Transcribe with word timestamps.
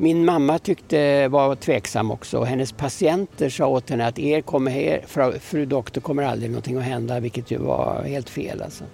Min 0.00 0.24
mamma 0.24 0.58
tyckte 0.58 1.28
var 1.28 1.54
tveksam 1.54 2.10
också. 2.10 2.42
Hennes 2.42 2.72
patienter 2.72 3.48
sa 3.48 3.66
åt 3.66 3.90
henne 3.90 4.06
att 4.06 4.18
er 4.18 4.40
kommer 4.40 4.70
här, 4.70 5.02
fru 5.38 5.66
doktor 5.66 6.00
kommer 6.00 6.22
aldrig 6.22 6.50
någonting 6.50 6.76
att 6.76 6.82
hända, 6.82 7.20
vilket 7.20 7.50
ju 7.50 7.58
var 7.58 8.02
helt 8.06 8.30
fel. 8.30 8.62
Alltså. 8.62 8.84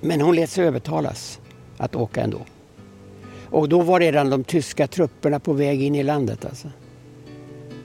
Men 0.00 0.20
hon 0.20 0.36
lät 0.36 0.50
sig 0.50 0.64
övertalas 0.64 1.40
att 1.76 1.96
åka 1.96 2.20
ändå. 2.22 2.38
Och 3.50 3.68
då 3.68 3.80
var 3.80 4.00
redan 4.00 4.30
de 4.30 4.44
tyska 4.44 4.86
trupperna 4.86 5.40
på 5.40 5.52
väg 5.52 5.82
in 5.82 5.94
i 5.94 6.02
landet. 6.02 6.44
Alltså. 6.44 6.68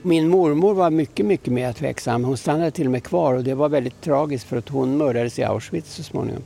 Min 0.02 0.28
mormor 0.28 0.74
var 0.74 0.90
mycket, 0.90 1.26
mycket 1.26 1.52
mer 1.52 1.72
tveksam. 1.72 2.24
Hon 2.24 2.36
stannade 2.36 2.70
till 2.70 2.86
och 2.86 2.92
med 2.92 3.04
kvar 3.04 3.34
och 3.34 3.44
det 3.44 3.54
var 3.54 3.68
väldigt 3.68 4.00
tragiskt 4.00 4.46
för 4.46 4.56
att 4.56 4.68
hon 4.68 4.96
mördades 4.96 5.38
i 5.38 5.44
Auschwitz 5.44 5.94
så 5.94 6.02
småningom. 6.02 6.42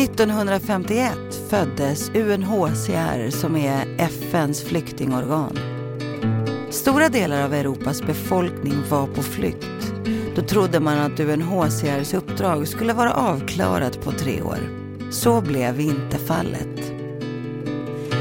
1951 0.00 1.18
föddes 1.48 2.10
UNHCR 2.14 3.30
som 3.30 3.56
är 3.56 3.96
FNs 3.98 4.62
flyktingorgan. 4.62 5.58
Stora 6.70 7.08
delar 7.08 7.44
av 7.44 7.54
Europas 7.54 8.02
befolkning 8.02 8.74
var 8.90 9.06
på 9.06 9.22
flykt. 9.22 9.94
Då 10.36 10.42
trodde 10.42 10.80
man 10.80 10.98
att 10.98 11.20
UNHCRs 11.20 12.14
uppdrag 12.14 12.68
skulle 12.68 12.92
vara 12.92 13.12
avklarat 13.12 14.00
på 14.04 14.12
tre 14.12 14.42
år. 14.42 14.58
Så 15.10 15.40
blev 15.40 15.80
inte 15.80 16.18
fallet. 16.18 16.92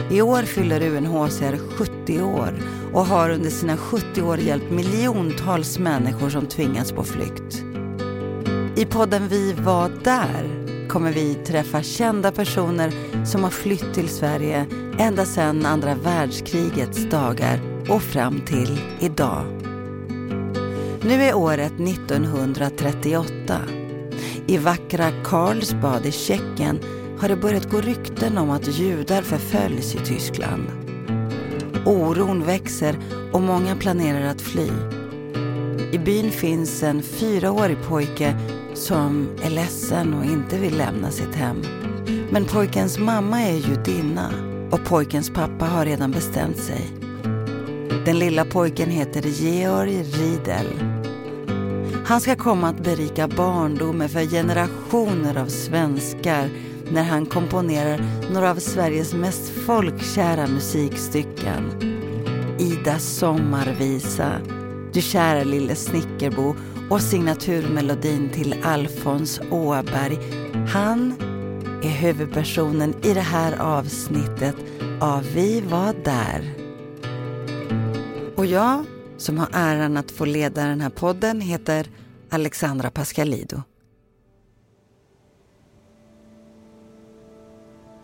I 0.09 0.21
år 0.21 0.41
fyller 0.41 0.81
UNHCR 0.81 1.57
70 1.57 2.21
år 2.21 2.53
och 2.93 3.05
har 3.05 3.29
under 3.29 3.49
sina 3.49 3.77
70 3.77 4.21
år 4.21 4.37
hjälpt 4.37 4.71
miljontals 4.71 5.79
människor 5.79 6.29
som 6.29 6.45
tvingats 6.45 6.91
på 6.91 7.03
flykt. 7.03 7.63
I 8.75 8.85
podden 8.85 9.27
Vi 9.27 9.53
var 9.53 9.91
där 10.03 10.60
kommer 10.91 11.11
vi 11.11 11.35
träffa 11.35 11.83
kända 11.83 12.31
personer 12.31 12.91
som 13.25 13.43
har 13.43 13.49
flytt 13.49 13.93
till 13.93 14.09
Sverige 14.09 14.65
ända 14.99 15.25
sedan 15.25 15.65
andra 15.65 15.95
världskrigets 15.95 17.09
dagar 17.09 17.59
och 17.89 18.01
fram 18.01 18.41
till 18.41 18.79
idag. 18.99 19.45
Nu 21.01 21.23
är 21.23 21.35
året 21.35 21.73
1938. 21.79 23.57
I 24.47 24.57
vackra 24.57 25.11
Karlsbad 25.23 26.05
i 26.05 26.11
Tjeckien 26.11 26.79
har 27.19 27.29
det 27.29 27.35
börjat 27.35 27.69
gå 27.69 27.81
rykten 27.81 28.37
om 28.37 28.49
att 28.49 28.79
judar 28.79 29.21
förföljs 29.21 29.95
i 29.95 29.97
Tyskland. 29.97 30.63
Oron 31.85 32.43
växer 32.43 32.95
och 33.33 33.41
många 33.41 33.75
planerar 33.75 34.27
att 34.27 34.41
fly. 34.41 34.69
I 35.91 35.99
byn 35.99 36.31
finns 36.31 36.83
en 36.83 37.03
fyraårig 37.03 37.77
pojke 37.87 38.35
som 38.73 39.29
är 39.43 39.49
ledsen 39.49 40.13
och 40.13 40.25
inte 40.25 40.57
vill 40.57 40.77
lämna 40.77 41.11
sitt 41.11 41.35
hem. 41.35 41.61
Men 42.31 42.45
pojkens 42.45 42.99
mamma 42.99 43.41
är 43.41 43.57
judinna 43.57 44.31
och 44.71 44.85
pojkens 44.85 45.29
pappa 45.29 45.65
har 45.65 45.85
redan 45.85 46.11
bestämt 46.11 46.57
sig. 46.57 46.91
Den 48.05 48.19
lilla 48.19 48.45
pojken 48.45 48.89
heter 48.89 49.21
Georg 49.21 50.03
Riedel. 50.03 50.67
Han 52.05 52.21
ska 52.21 52.35
komma 52.35 52.69
att 52.69 52.83
berika 52.83 53.27
barndomen 53.27 54.09
för 54.09 54.25
generationer 54.25 55.37
av 55.37 55.45
svenskar 55.45 56.49
när 56.91 57.03
han 57.03 57.25
komponerar 57.25 58.05
några 58.33 58.51
av 58.51 58.55
Sveriges 58.55 59.13
mest 59.13 59.49
folkkära 59.65 60.47
musikstycken. 60.47 61.63
Idas 62.59 63.03
sommarvisa, 63.03 64.31
Du 64.93 65.01
kära 65.01 65.43
lille 65.43 65.75
snickerbo 65.75 66.55
och 66.91 67.01
signaturmelodin 67.01 68.29
till 68.29 68.55
Alfons 68.63 69.41
Åberg. 69.51 70.17
Han 70.67 71.13
är 71.83 72.01
huvudpersonen 72.01 72.95
i 73.03 73.13
det 73.13 73.21
här 73.21 73.61
avsnittet 73.61 74.55
av 75.01 75.23
Vi 75.33 75.61
var 75.61 75.95
där. 76.03 76.53
Och 78.35 78.45
jag, 78.45 78.85
som 79.17 79.37
har 79.37 79.47
äran 79.53 79.97
att 79.97 80.11
få 80.11 80.25
leda 80.25 80.65
den 80.65 80.81
här 80.81 80.89
podden, 80.89 81.41
heter 81.41 81.87
Alexandra 82.29 82.89
Pascalido. 82.89 83.61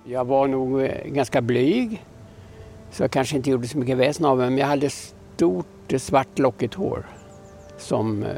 Jag 0.06 0.26
var 0.26 0.48
nog 0.48 0.82
eh, 0.82 1.06
ganska 1.06 1.42
blyg, 1.42 2.06
så 2.92 3.04
jag 3.04 3.12
kanske 3.12 3.36
inte 3.36 3.50
gjorde 3.50 3.68
så 3.68 3.78
mycket 3.78 3.98
väsen 3.98 4.26
av 4.26 4.38
mig, 4.38 4.50
men 4.50 4.60
jag 4.60 4.68
hade 4.68 4.90
stort 4.90 5.94
eh, 5.94 6.00
svart 6.00 6.40
lockigt 6.40 6.74
hår 6.74 7.06
som 7.78 8.24
eh, 8.24 8.30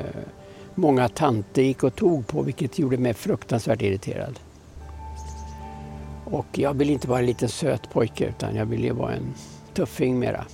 många 0.80 1.10
tanter 1.10 1.62
gick 1.62 1.84
och 1.84 1.96
tog 1.96 2.28
på 2.28 2.42
vilket 2.42 2.80
gjorde 2.80 2.98
mig 2.98 3.14
fruktansvärt 3.14 3.82
irriterad. 3.82 4.40
Och 6.26 6.46
jag 6.52 6.74
ville 6.74 6.94
inte 6.94 7.08
vara 7.08 7.20
en 7.20 7.26
liten 7.26 7.50
söt 7.50 7.90
pojke 7.94 8.26
utan 8.26 8.56
jag 8.56 8.66
ville 8.66 8.94
vara 8.94 9.14
en 9.14 9.34
tuffing 9.74 10.20
mera. 10.20 10.46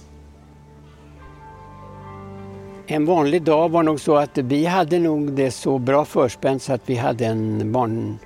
En 2.88 3.06
vanlig 3.06 3.44
dag 3.44 3.69
var 3.69 3.84
nog 3.84 4.00
så 4.00 4.16
att 4.16 4.38
vi 4.38 4.66
hade 4.66 5.00
nog 5.00 5.31
det 5.31 5.52
så 5.52 5.78
bra 5.78 6.06
förspänt 6.06 6.62
så 6.62 6.74
att 6.74 6.81
vi 6.86 6.96
hade 6.96 7.25
en 7.25 7.72
barn, 7.72 8.19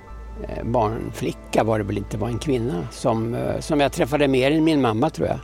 eh, 0.48 0.64
barnflicka 0.64 1.64
var 1.64 1.78
det 1.78 1.84
väl 1.84 1.98
inte, 1.98 2.18
var 2.18 2.28
en 2.28 2.38
kvinna 2.38 2.86
som, 2.90 3.34
eh, 3.34 3.60
som 3.60 3.80
jag 3.80 3.92
träffade 3.92 4.28
mer 4.28 4.50
än 4.50 4.64
min 4.64 4.80
mamma 4.80 5.10
tror 5.10 5.28
jag. 5.28 5.38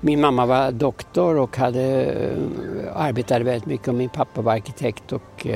Min 0.00 0.20
mamma 0.20 0.46
var 0.46 0.70
doktor 0.70 1.36
och 1.36 1.56
hade, 1.56 2.04
eh, 2.04 2.96
arbetade 2.96 3.44
väldigt 3.44 3.66
mycket 3.66 3.88
och 3.88 3.94
min 3.94 4.08
pappa 4.08 4.42
var 4.42 4.52
arkitekt 4.52 5.12
och 5.12 5.46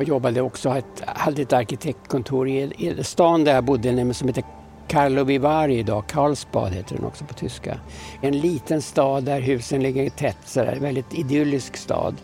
och 0.00 0.04
jobbade 0.04 0.40
också, 0.40 0.76
ett, 0.76 1.02
hade 1.06 1.42
ett 1.42 1.52
arkitektkontor 1.52 2.48
i, 2.48 2.72
i 2.78 3.04
stan 3.04 3.44
där 3.44 3.54
jag 3.54 3.64
bodde 3.64 4.14
som 4.14 4.28
heter 4.28 4.44
Carlo 4.88 5.24
Vivari 5.24 5.78
idag, 5.78 6.04
Karlsbad 6.06 6.72
heter 6.72 6.96
den 6.96 7.04
också 7.04 7.24
på 7.24 7.34
tyska. 7.34 7.78
En 8.20 8.38
liten 8.38 8.82
stad 8.82 9.24
där 9.24 9.40
husen 9.40 9.82
ligger 9.82 10.10
tätt, 10.10 10.36
sådär, 10.44 10.76
väldigt 10.80 11.14
idyllisk 11.14 11.76
stad. 11.76 12.14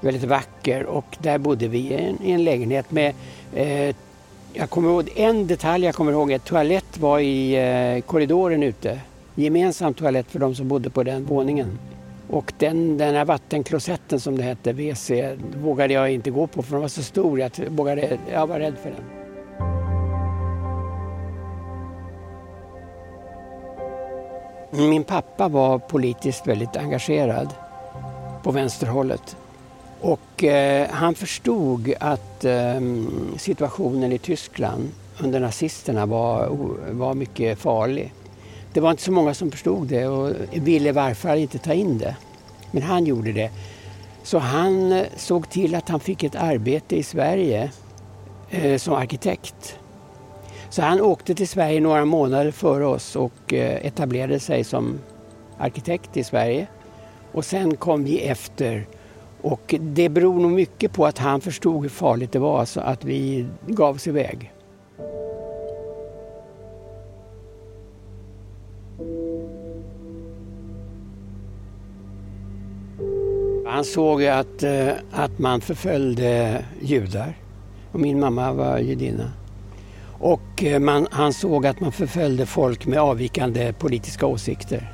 Väldigt 0.00 0.24
vacker 0.24 0.86
och 0.86 1.16
där 1.18 1.38
bodde 1.38 1.68
vi 1.68 1.78
i 1.78 1.94
en, 1.94 2.22
i 2.22 2.30
en 2.30 2.44
lägenhet 2.44 2.90
med 2.90 3.14
eh, 3.54 3.96
jag 4.52 4.70
kommer 4.70 4.88
ihåg, 4.88 5.10
en 5.16 5.46
detalj 5.46 5.84
jag 5.84 5.94
kommer 5.94 6.12
ihåg, 6.12 6.32
att 6.32 6.44
toalett 6.44 6.98
var 6.98 7.18
i 7.18 7.54
eh, 7.54 8.00
korridoren 8.00 8.62
ute. 8.62 9.00
Gemensam 9.34 9.94
toalett 9.94 10.30
för 10.30 10.38
de 10.38 10.54
som 10.54 10.68
bodde 10.68 10.90
på 10.90 11.02
den 11.02 11.24
våningen. 11.24 11.78
Och 12.30 12.52
den, 12.58 12.98
den 12.98 13.14
här 13.14 13.24
vattenklosetten 13.24 14.20
som 14.20 14.36
det 14.36 14.42
hette, 14.42 14.72
WC, 14.72 15.10
vågade 15.56 15.94
jag 15.94 16.10
inte 16.10 16.30
gå 16.30 16.46
på 16.46 16.62
för 16.62 16.72
den 16.72 16.80
var 16.80 16.88
så 16.88 17.02
stor. 17.02 17.40
Jag, 17.40 17.50
vågade, 17.68 18.18
jag 18.32 18.46
var 18.46 18.58
rädd 18.58 18.74
för 18.82 18.90
den. 18.90 19.04
Min 24.90 25.04
pappa 25.04 25.48
var 25.48 25.78
politiskt 25.78 26.46
väldigt 26.46 26.76
engagerad 26.76 27.54
på 28.42 28.50
vänsterhållet. 28.50 29.36
Och 30.00 30.44
eh, 30.44 30.88
han 30.90 31.14
förstod 31.14 31.94
att 32.00 32.44
eh, 32.44 32.80
situationen 33.36 34.12
i 34.12 34.18
Tyskland 34.18 34.88
under 35.20 35.40
nazisterna 35.40 36.06
var, 36.06 36.48
var 36.90 37.14
mycket 37.14 37.58
farlig. 37.58 38.12
Det 38.72 38.80
var 38.80 38.90
inte 38.90 39.02
så 39.02 39.12
många 39.12 39.34
som 39.34 39.50
förstod 39.50 39.86
det 39.86 40.06
och 40.06 40.34
ville 40.52 40.92
varför 40.92 41.36
inte 41.36 41.58
ta 41.58 41.72
in 41.72 41.98
det. 41.98 42.16
Men 42.70 42.82
han 42.82 43.06
gjorde 43.06 43.32
det. 43.32 43.50
Så 44.22 44.38
han 44.38 44.92
eh, 44.92 45.06
såg 45.16 45.50
till 45.50 45.74
att 45.74 45.88
han 45.88 46.00
fick 46.00 46.22
ett 46.22 46.36
arbete 46.36 46.96
i 46.96 47.02
Sverige 47.02 47.70
eh, 48.50 48.78
som 48.78 48.94
arkitekt. 48.94 49.78
Så 50.70 50.82
han 50.82 51.00
åkte 51.00 51.34
till 51.34 51.48
Sverige 51.48 51.80
några 51.80 52.04
månader 52.04 52.50
före 52.50 52.86
oss 52.86 53.16
och 53.16 53.54
eh, 53.54 53.86
etablerade 53.86 54.40
sig 54.40 54.64
som 54.64 54.98
arkitekt 55.58 56.16
i 56.16 56.24
Sverige. 56.24 56.66
Och 57.32 57.44
sen 57.44 57.76
kom 57.76 58.04
vi 58.04 58.20
efter. 58.20 58.86
Och 59.40 59.74
det 59.80 60.08
beror 60.08 60.40
nog 60.40 60.50
mycket 60.50 60.92
på 60.92 61.06
att 61.06 61.18
han 61.18 61.40
förstod 61.40 61.82
hur 61.82 61.88
farligt 61.88 62.32
det 62.32 62.38
var 62.38 62.64
så 62.64 62.80
att 62.80 63.04
vi 63.04 63.46
gav 63.66 63.94
oss 63.94 64.06
iväg. 64.06 64.52
Han 73.78 73.84
såg 73.84 74.24
att, 74.24 74.62
eh, 74.62 74.88
att 75.12 75.38
man 75.38 75.60
förföljde 75.60 76.64
judar. 76.82 77.38
Och 77.92 78.00
min 78.00 78.20
mamma 78.20 78.52
var 78.52 78.78
judinna. 78.78 79.32
Och 80.18 80.64
eh, 80.64 80.80
man, 80.80 81.06
han 81.10 81.32
såg 81.32 81.66
att 81.66 81.80
man 81.80 81.92
förföljde 81.92 82.46
folk 82.46 82.86
med 82.86 82.98
avvikande 82.98 83.72
politiska 83.72 84.26
åsikter. 84.26 84.92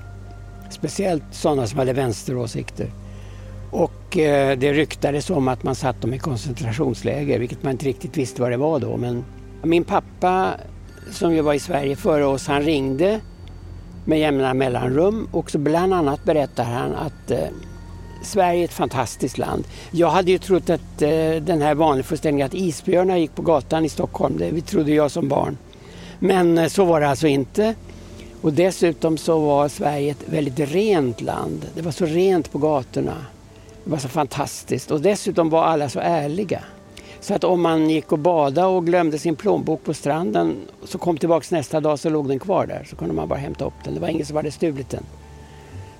Speciellt 0.70 1.22
sådana 1.30 1.66
som 1.66 1.78
hade 1.78 1.92
vänsteråsikter. 1.92 2.90
Och 3.70 4.18
eh, 4.18 4.58
det 4.58 4.72
ryktades 4.72 5.30
om 5.30 5.48
att 5.48 5.62
man 5.62 5.74
satt 5.74 6.02
dem 6.02 6.14
i 6.14 6.18
koncentrationsläger, 6.18 7.38
vilket 7.38 7.62
man 7.62 7.72
inte 7.72 7.86
riktigt 7.86 8.16
visste 8.16 8.42
vad 8.42 8.50
det 8.50 8.56
var 8.56 8.78
då. 8.78 8.96
Men 8.96 9.24
min 9.62 9.84
pappa, 9.84 10.54
som 11.10 11.34
ju 11.34 11.40
var 11.40 11.54
i 11.54 11.60
Sverige 11.60 11.96
före 11.96 12.24
oss, 12.24 12.46
han 12.46 12.62
ringde 12.62 13.20
med 14.04 14.18
jämna 14.18 14.54
mellanrum 14.54 15.28
och 15.32 15.50
så 15.50 15.58
bland 15.58 15.94
annat 15.94 16.24
berättar 16.24 16.64
han 16.64 16.94
att 16.94 17.30
eh, 17.30 17.48
Sverige 18.24 18.60
är 18.60 18.64
ett 18.64 18.72
fantastiskt 18.72 19.38
land. 19.38 19.64
Jag 19.90 20.10
hade 20.10 20.30
ju 20.30 20.38
trott 20.38 20.70
att 20.70 21.02
eh, 21.02 21.10
den 21.40 21.62
här 21.62 21.74
vaneföreställningen 21.74 22.46
att 22.46 22.54
isbjörnar 22.54 23.16
gick 23.16 23.34
på 23.34 23.42
gatan 23.42 23.84
i 23.84 23.88
Stockholm, 23.88 24.38
det 24.38 24.60
trodde 24.60 24.92
jag 24.92 25.10
som 25.10 25.28
barn. 25.28 25.58
Men 26.18 26.58
eh, 26.58 26.68
så 26.68 26.84
var 26.84 27.00
det 27.00 27.08
alltså 27.08 27.26
inte. 27.26 27.74
Och 28.40 28.52
dessutom 28.52 29.18
så 29.18 29.38
var 29.38 29.68
Sverige 29.68 30.10
ett 30.10 30.24
väldigt 30.26 30.58
rent 30.58 31.20
land. 31.20 31.66
Det 31.74 31.82
var 31.82 31.92
så 31.92 32.06
rent 32.06 32.52
på 32.52 32.58
gatorna. 32.58 33.26
Det 33.84 33.90
var 33.90 33.98
så 33.98 34.08
fantastiskt. 34.08 34.90
Och 34.90 35.00
dessutom 35.00 35.50
var 35.50 35.64
alla 35.64 35.88
så 35.88 36.00
ärliga. 36.00 36.60
Så 37.20 37.34
att 37.34 37.44
om 37.44 37.62
man 37.62 37.90
gick 37.90 38.12
och 38.12 38.18
badade 38.18 38.66
och 38.66 38.86
glömde 38.86 39.18
sin 39.18 39.36
plånbok 39.36 39.84
på 39.84 39.94
stranden 39.94 40.56
så 40.84 40.98
kom 40.98 41.18
tillbaks 41.18 41.50
nästa 41.50 41.80
dag 41.80 41.98
så 41.98 42.10
låg 42.10 42.28
den 42.28 42.38
kvar 42.38 42.66
där. 42.66 42.86
Så 42.90 42.96
kunde 42.96 43.14
man 43.14 43.28
bara 43.28 43.38
hämta 43.38 43.64
upp 43.64 43.84
den. 43.84 43.94
Det 43.94 44.00
var 44.00 44.08
ingen 44.08 44.26
som 44.26 44.36
hade 44.36 44.50
stulit 44.50 44.90
den. 44.90 45.04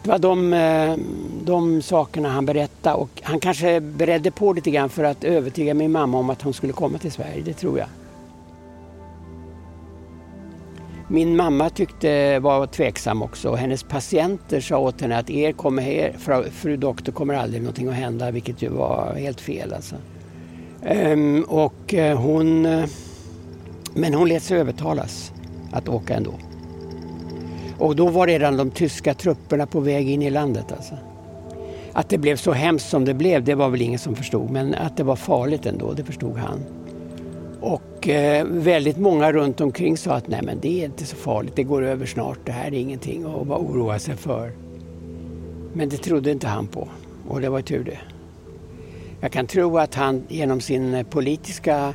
Det 0.05 0.11
var 0.11 0.19
de, 0.19 0.53
eh, 0.53 0.97
de 1.45 1.83
sakerna 1.83 2.29
han 2.29 2.47
berättade 2.47 2.97
och 2.97 3.11
han 3.23 3.41
kanske 3.41 3.81
beredde 3.81 4.31
på 4.31 4.53
lite 4.53 4.71
grann 4.71 4.89
för 4.89 5.05
att 5.05 5.25
övertyga 5.25 5.75
min 5.75 5.93
mamma 5.93 6.19
om 6.19 6.31
att 6.31 6.43
hon 6.43 6.55
skulle 6.55 6.73
komma 6.73 6.99
till 6.99 7.13
Sverige, 7.13 7.43
det 7.45 7.53
tror 7.53 7.79
jag. 7.79 7.89
Min 11.09 11.37
mamma 11.37 11.71
tyckte 11.71 12.39
var 12.39 12.67
tveksam 12.67 13.23
också 13.23 13.49
och 13.49 13.59
hennes 13.59 13.83
patienter 13.83 14.61
sa 14.61 14.79
åt 14.79 15.01
henne 15.01 15.19
att 15.19 15.31
er 15.31 15.53
kommer 15.53 15.83
här, 15.83 16.13
fru, 16.19 16.51
fru 16.51 16.77
doktor 16.77 17.13
kommer 17.13 17.35
aldrig 17.35 17.63
någonting 17.63 17.89
att 17.89 17.95
hända, 17.95 18.31
vilket 18.31 18.63
ju 18.63 18.69
var 18.69 19.15
helt 19.15 19.41
fel 19.41 19.73
alltså. 19.73 19.97
Ehm, 20.83 21.45
och 21.49 21.95
eh, 21.95 22.19
hon, 22.19 22.67
eh, 22.67 22.85
men 23.95 24.15
hon 24.15 24.29
lät 24.29 24.43
sig 24.43 24.59
övertalas 24.59 25.33
att 25.73 25.89
åka 25.89 26.15
ändå. 26.15 26.35
Och 27.79 27.97
då 27.97 28.09
var 28.09 28.27
redan 28.27 28.57
de 28.57 28.71
tyska 28.71 29.15
trupperna 29.15 29.67
på 29.67 29.81
väg 29.81 30.11
in 30.11 30.23
i 30.23 30.31
landet. 30.31 30.73
Alltså. 30.73 30.95
Att 31.93 32.09
det 32.09 32.19
blev 32.19 32.37
så 32.37 32.53
hemskt 32.53 32.89
som 32.89 33.05
det 33.05 33.15
blev, 33.15 33.45
det 33.45 33.55
var 33.55 33.69
väl 33.69 33.83
ingen 33.83 33.99
som 33.99 34.17
förstod. 34.17 34.51
Men 34.51 34.75
att 34.75 34.97
det 34.97 35.05
var 35.05 35.17
farligt 35.17 35.67
ändå, 35.67 35.93
det 35.93 36.05
förstod 36.05 36.37
han. 36.37 36.61
Och 37.61 38.09
eh, 38.09 38.47
väldigt 38.47 38.97
många 38.97 39.33
runt 39.33 39.61
omkring 39.61 39.97
sa 39.97 40.13
att 40.13 40.29
nej 40.29 40.41
men 40.43 40.61
det 40.61 40.81
är 40.81 40.85
inte 40.85 41.07
så 41.07 41.17
farligt, 41.17 41.57
det 41.57 41.63
går 41.63 41.85
över 41.85 42.07
snart, 42.07 42.39
det 42.45 42.53
här 42.53 42.67
är 42.67 42.75
ingenting 42.75 43.25
att 43.25 43.49
oroa 43.49 43.99
sig 43.99 44.17
för. 44.17 44.53
Men 45.73 45.89
det 45.89 45.97
trodde 45.97 46.31
inte 46.31 46.47
han 46.47 46.67
på 46.67 46.89
och 47.29 47.41
det 47.41 47.49
var 47.49 47.61
tur 47.61 47.85
det. 47.85 47.99
Jag 49.21 49.33
kan 49.33 49.47
tro 49.47 49.79
att 49.79 49.95
han 49.95 50.23
genom 50.29 50.61
sin 50.61 50.95
eh, 50.95 51.07
politiska 51.07 51.95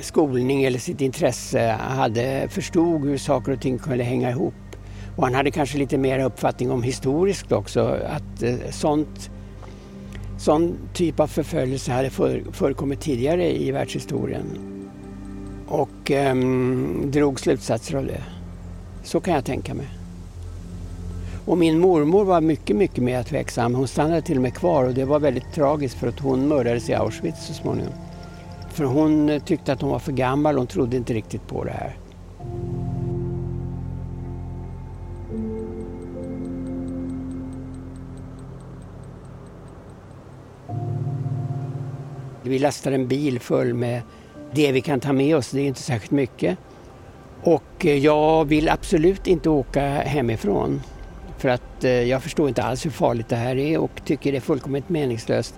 skolning 0.00 0.64
eller 0.64 0.78
sitt 0.78 1.00
intresse 1.00 1.70
hade 1.80 2.48
förstod 2.48 3.04
hur 3.04 3.18
saker 3.18 3.52
och 3.52 3.60
ting 3.60 3.78
kunde 3.78 4.04
hänga 4.04 4.30
ihop. 4.30 4.54
Och 5.16 5.24
han 5.24 5.34
hade 5.34 5.50
kanske 5.50 5.78
lite 5.78 5.98
mer 5.98 6.18
uppfattning 6.18 6.70
om 6.70 6.82
historiskt 6.82 7.52
också, 7.52 7.98
att 8.06 8.42
eh, 8.42 8.54
sånt, 8.70 9.30
sån 10.38 10.76
typ 10.94 11.20
av 11.20 11.26
förföljelse 11.26 11.92
hade 11.92 12.10
förekommit 12.52 13.00
tidigare 13.00 13.62
i 13.62 13.70
världshistorien. 13.70 14.44
Och 15.66 16.10
um, 16.10 17.10
drog 17.10 17.40
slutsatser 17.40 17.96
av 17.96 18.06
det. 18.06 18.22
Så 19.02 19.20
kan 19.20 19.34
jag 19.34 19.44
tänka 19.44 19.74
mig. 19.74 19.86
Och 21.46 21.58
min 21.58 21.78
mormor 21.78 22.24
var 22.24 22.40
mycket, 22.40 22.76
mycket 22.76 23.04
mer 23.04 23.22
tveksam. 23.22 23.74
Hon 23.74 23.88
stannade 23.88 24.22
till 24.22 24.36
och 24.36 24.42
med 24.42 24.54
kvar 24.54 24.84
och 24.84 24.94
det 24.94 25.04
var 25.04 25.20
väldigt 25.20 25.52
tragiskt 25.54 25.94
för 25.94 26.08
att 26.08 26.20
hon 26.20 26.48
mördades 26.48 26.90
i 26.90 26.94
Auschwitz 26.94 27.46
så 27.46 27.54
småningom. 27.54 27.92
För 28.70 28.84
hon 28.84 29.28
eh, 29.28 29.42
tyckte 29.42 29.72
att 29.72 29.80
hon 29.80 29.90
var 29.90 29.98
för 29.98 30.12
gammal, 30.12 30.56
hon 30.56 30.66
trodde 30.66 30.96
inte 30.96 31.14
riktigt 31.14 31.46
på 31.46 31.64
det 31.64 31.70
här. 31.70 31.96
Vi 42.46 42.58
lastar 42.58 42.92
en 42.92 43.08
bil 43.08 43.40
full 43.40 43.74
med 43.74 44.02
det 44.52 44.72
vi 44.72 44.80
kan 44.80 45.00
ta 45.00 45.12
med 45.12 45.36
oss, 45.36 45.50
det 45.50 45.60
är 45.60 45.66
inte 45.66 45.82
särskilt 45.82 46.10
mycket. 46.10 46.58
Och 47.42 47.86
eh, 47.86 47.98
jag 47.98 48.44
vill 48.44 48.68
absolut 48.68 49.26
inte 49.26 49.50
åka 49.50 49.80
hemifrån. 49.82 50.80
För 51.38 51.48
att 51.48 51.84
eh, 51.84 51.90
jag 51.90 52.22
förstår 52.22 52.48
inte 52.48 52.62
alls 52.62 52.86
hur 52.86 52.90
farligt 52.90 53.28
det 53.28 53.36
här 53.36 53.56
är 53.56 53.78
och 53.78 54.04
tycker 54.04 54.32
det 54.32 54.38
är 54.38 54.40
fullkomligt 54.40 54.88
meningslöst. 54.88 55.54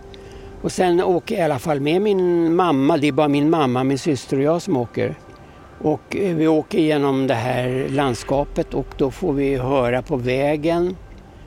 Och 0.63 0.73
sen 0.73 1.03
åker 1.03 1.35
jag 1.35 1.43
i 1.43 1.45
alla 1.45 1.59
fall 1.59 1.81
med 1.81 2.03
min 2.03 2.55
mamma, 2.55 2.97
det 2.97 3.09
är 3.09 3.13
bara 3.13 3.29
min 3.29 3.51
mamma, 3.51 3.85
min 3.85 3.99
syster 3.99 4.37
och 4.37 4.43
jag 4.43 4.63
som 4.63 4.77
åker. 4.77 5.15
Och 5.79 6.17
eh, 6.17 6.37
vi 6.37 6.49
åker 6.49 6.79
genom 6.79 7.27
det 7.27 7.35
här 7.35 7.87
landskapet 7.91 8.75
och 8.75 8.89
då 8.97 9.11
får 9.11 9.33
vi 9.33 9.57
höra 9.57 10.03
på 10.03 10.17
vägen 10.17 10.97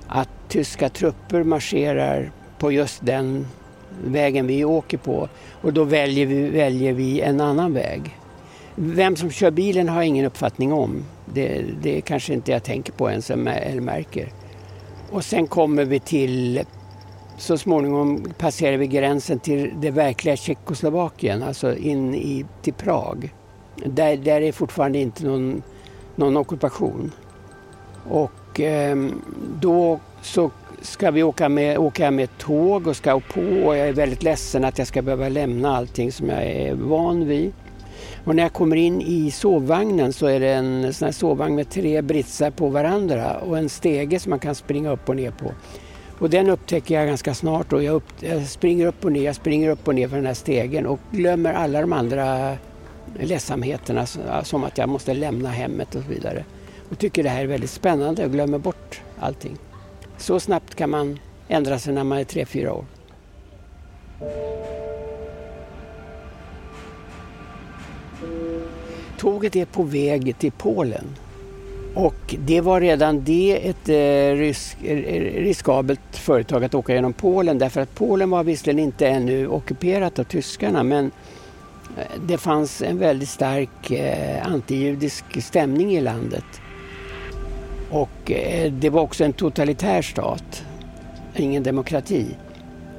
att 0.08 0.30
tyska 0.48 0.90
trupper 0.90 1.44
marscherar 1.44 2.32
på 2.58 2.72
just 2.72 3.06
den 3.06 3.46
vägen 4.06 4.48
vi 4.48 4.66
åker 4.66 4.98
på 4.98 5.30
och 5.62 5.74
då 5.74 5.84
väljer 5.84 6.26
vi, 6.26 6.50
väljer 6.50 6.94
vi 6.94 7.22
en 7.22 7.42
annan 7.42 7.74
väg. 7.74 8.18
Vem 8.76 9.16
som 9.16 9.32
kör 9.32 9.52
bilen 9.52 9.90
har 9.90 9.96
jag 9.96 10.06
ingen 10.06 10.26
uppfattning 10.26 10.74
om. 10.74 11.04
Det, 11.34 11.66
det 11.82 12.02
kanske 12.02 12.34
inte 12.34 12.52
jag 12.52 12.64
tänker 12.64 12.94
på 12.94 13.10
ens 13.10 13.30
eller 13.32 13.82
märker. 13.82 14.30
Och 15.12 15.24
sen 15.24 15.48
kommer 15.48 15.86
vi 15.86 16.00
till, 16.00 16.62
så 17.38 17.58
småningom 17.58 18.26
passerar 18.38 18.78
vi 18.78 18.88
gränsen 18.88 19.40
till 19.40 19.72
det 19.82 19.92
verkliga 19.92 20.36
Tjeckoslovakien, 20.36 21.44
alltså 21.44 21.76
in 21.76 22.16
i, 22.16 22.46
till 22.62 22.74
Prag. 22.74 23.34
Där, 23.86 24.18
där 24.18 24.42
är 24.42 24.52
fortfarande 24.52 24.98
inte 24.98 25.26
någon, 25.26 25.62
någon 26.16 26.38
ockupation. 26.38 27.12
Och 28.10 28.60
eh, 28.60 28.98
då 29.62 30.00
så 30.22 30.52
ska 30.82 31.12
vi 31.12 31.24
åka 31.24 31.50
med, 31.50 31.78
åka 31.78 32.12
med 32.12 32.38
tåg 32.38 32.88
och 32.88 32.96
ska 32.96 33.20
på 33.20 33.42
och 33.42 33.78
jag 33.78 33.88
är 33.88 33.94
väldigt 33.94 34.24
ledsen 34.24 34.66
att 34.66 34.78
jag 34.78 34.88
ska 34.88 35.02
behöva 35.02 35.30
lämna 35.30 35.78
allting 35.78 36.12
som 36.12 36.30
jag 36.30 36.44
är 36.44 36.74
van 36.74 37.28
vid. 37.28 37.52
Och 38.24 38.36
när 38.36 38.44
jag 38.44 38.54
kommer 38.54 38.76
in 38.76 39.02
i 39.02 39.32
sovvagnen 39.32 40.14
så 40.14 40.26
är 40.26 40.40
det 40.40 40.54
en 40.54 40.94
sån 40.94 41.06
här 41.06 41.14
sovvagn 41.14 41.56
med 41.56 41.70
tre 41.70 42.02
britsar 42.02 42.52
på 42.52 42.70
varandra 42.70 43.38
och 43.38 43.58
en 43.58 43.70
stege 43.70 44.20
som 44.20 44.30
man 44.30 44.40
kan 44.40 44.56
springa 44.56 44.92
upp 44.92 45.10
och 45.10 45.16
ner 45.16 45.32
på. 45.32 45.52
Och 46.20 46.30
den 46.30 46.50
upptäcker 46.50 46.96
jag 46.96 47.08
ganska 47.08 47.34
snart 47.34 47.74
och 47.74 47.84
jag, 47.84 47.96
upp, 47.96 48.14
jag 48.20 48.48
springer 48.48 48.86
upp 48.86 49.06
och 49.06 49.12
ner, 49.12 49.24
jag 49.24 49.36
springer 49.36 49.70
upp 49.70 49.88
och 49.88 49.96
ner 49.96 50.08
för 50.08 50.16
den 50.16 50.26
här 50.26 50.34
stegen 50.34 50.86
och 50.86 51.00
glömmer 51.12 51.54
alla 51.54 51.82
de 51.82 51.94
andra 51.94 52.58
ledsamheterna 53.20 54.06
som 54.44 54.64
att 54.64 54.78
jag 54.78 54.90
måste 54.90 55.14
lämna 55.14 55.50
hemmet 55.50 55.96
och 55.96 56.04
så 56.04 56.10
vidare. 56.10 56.46
Och 56.90 57.00
tycker 57.00 57.24
det 57.24 57.30
här 57.30 57.42
är 57.42 57.48
väldigt 57.48 57.70
spännande 57.70 58.26
och 58.26 58.32
glömmer 58.32 58.58
bort 58.58 59.02
allting. 59.20 59.58
Så 60.20 60.40
snabbt 60.40 60.76
kan 60.76 60.90
man 60.90 61.20
ändra 61.48 61.80
sig 61.80 61.94
när 61.94 62.04
man 62.04 62.18
är 62.18 62.24
tre 62.24 62.46
fyra 62.46 62.74
år. 62.74 62.86
Tåget 69.18 69.56
är 69.56 69.66
på 69.66 69.84
väg 69.84 70.36
till 70.40 70.52
Polen. 70.52 71.06
Och 71.94 72.36
det 72.46 72.62
var 72.62 72.82
redan 72.82 73.24
det 73.24 73.70
ett 73.70 73.90
eh, 73.90 74.40
risk, 74.40 74.78
eh, 74.84 74.98
eh, 74.98 75.44
riskabelt 75.44 76.02
företag 76.12 76.64
att 76.64 76.74
åka 76.74 76.94
genom 76.94 77.14
Polen 77.14 77.58
därför 77.58 77.82
att 77.82 77.96
Polen 77.96 78.30
var 78.30 78.44
visserligen 78.44 78.80
inte 78.80 79.08
ännu 79.08 79.48
ockuperat 79.48 80.20
av 80.20 80.24
tyskarna 80.24 80.84
men 80.84 81.12
det 82.28 82.38
fanns 82.38 82.82
en 82.82 82.98
väldigt 82.98 83.30
stark 83.30 83.92
antijudisk 84.44 85.44
stämning 85.44 85.92
i 85.96 86.02
landet. 86.02 86.46
Och 87.92 88.32
eh, 88.32 88.72
det 88.72 88.90
var 88.90 89.02
också 89.02 89.24
en 89.24 89.34
totalitär 89.34 90.02
stat, 90.02 90.64
ingen 91.36 91.64
demokrati. 91.64 92.26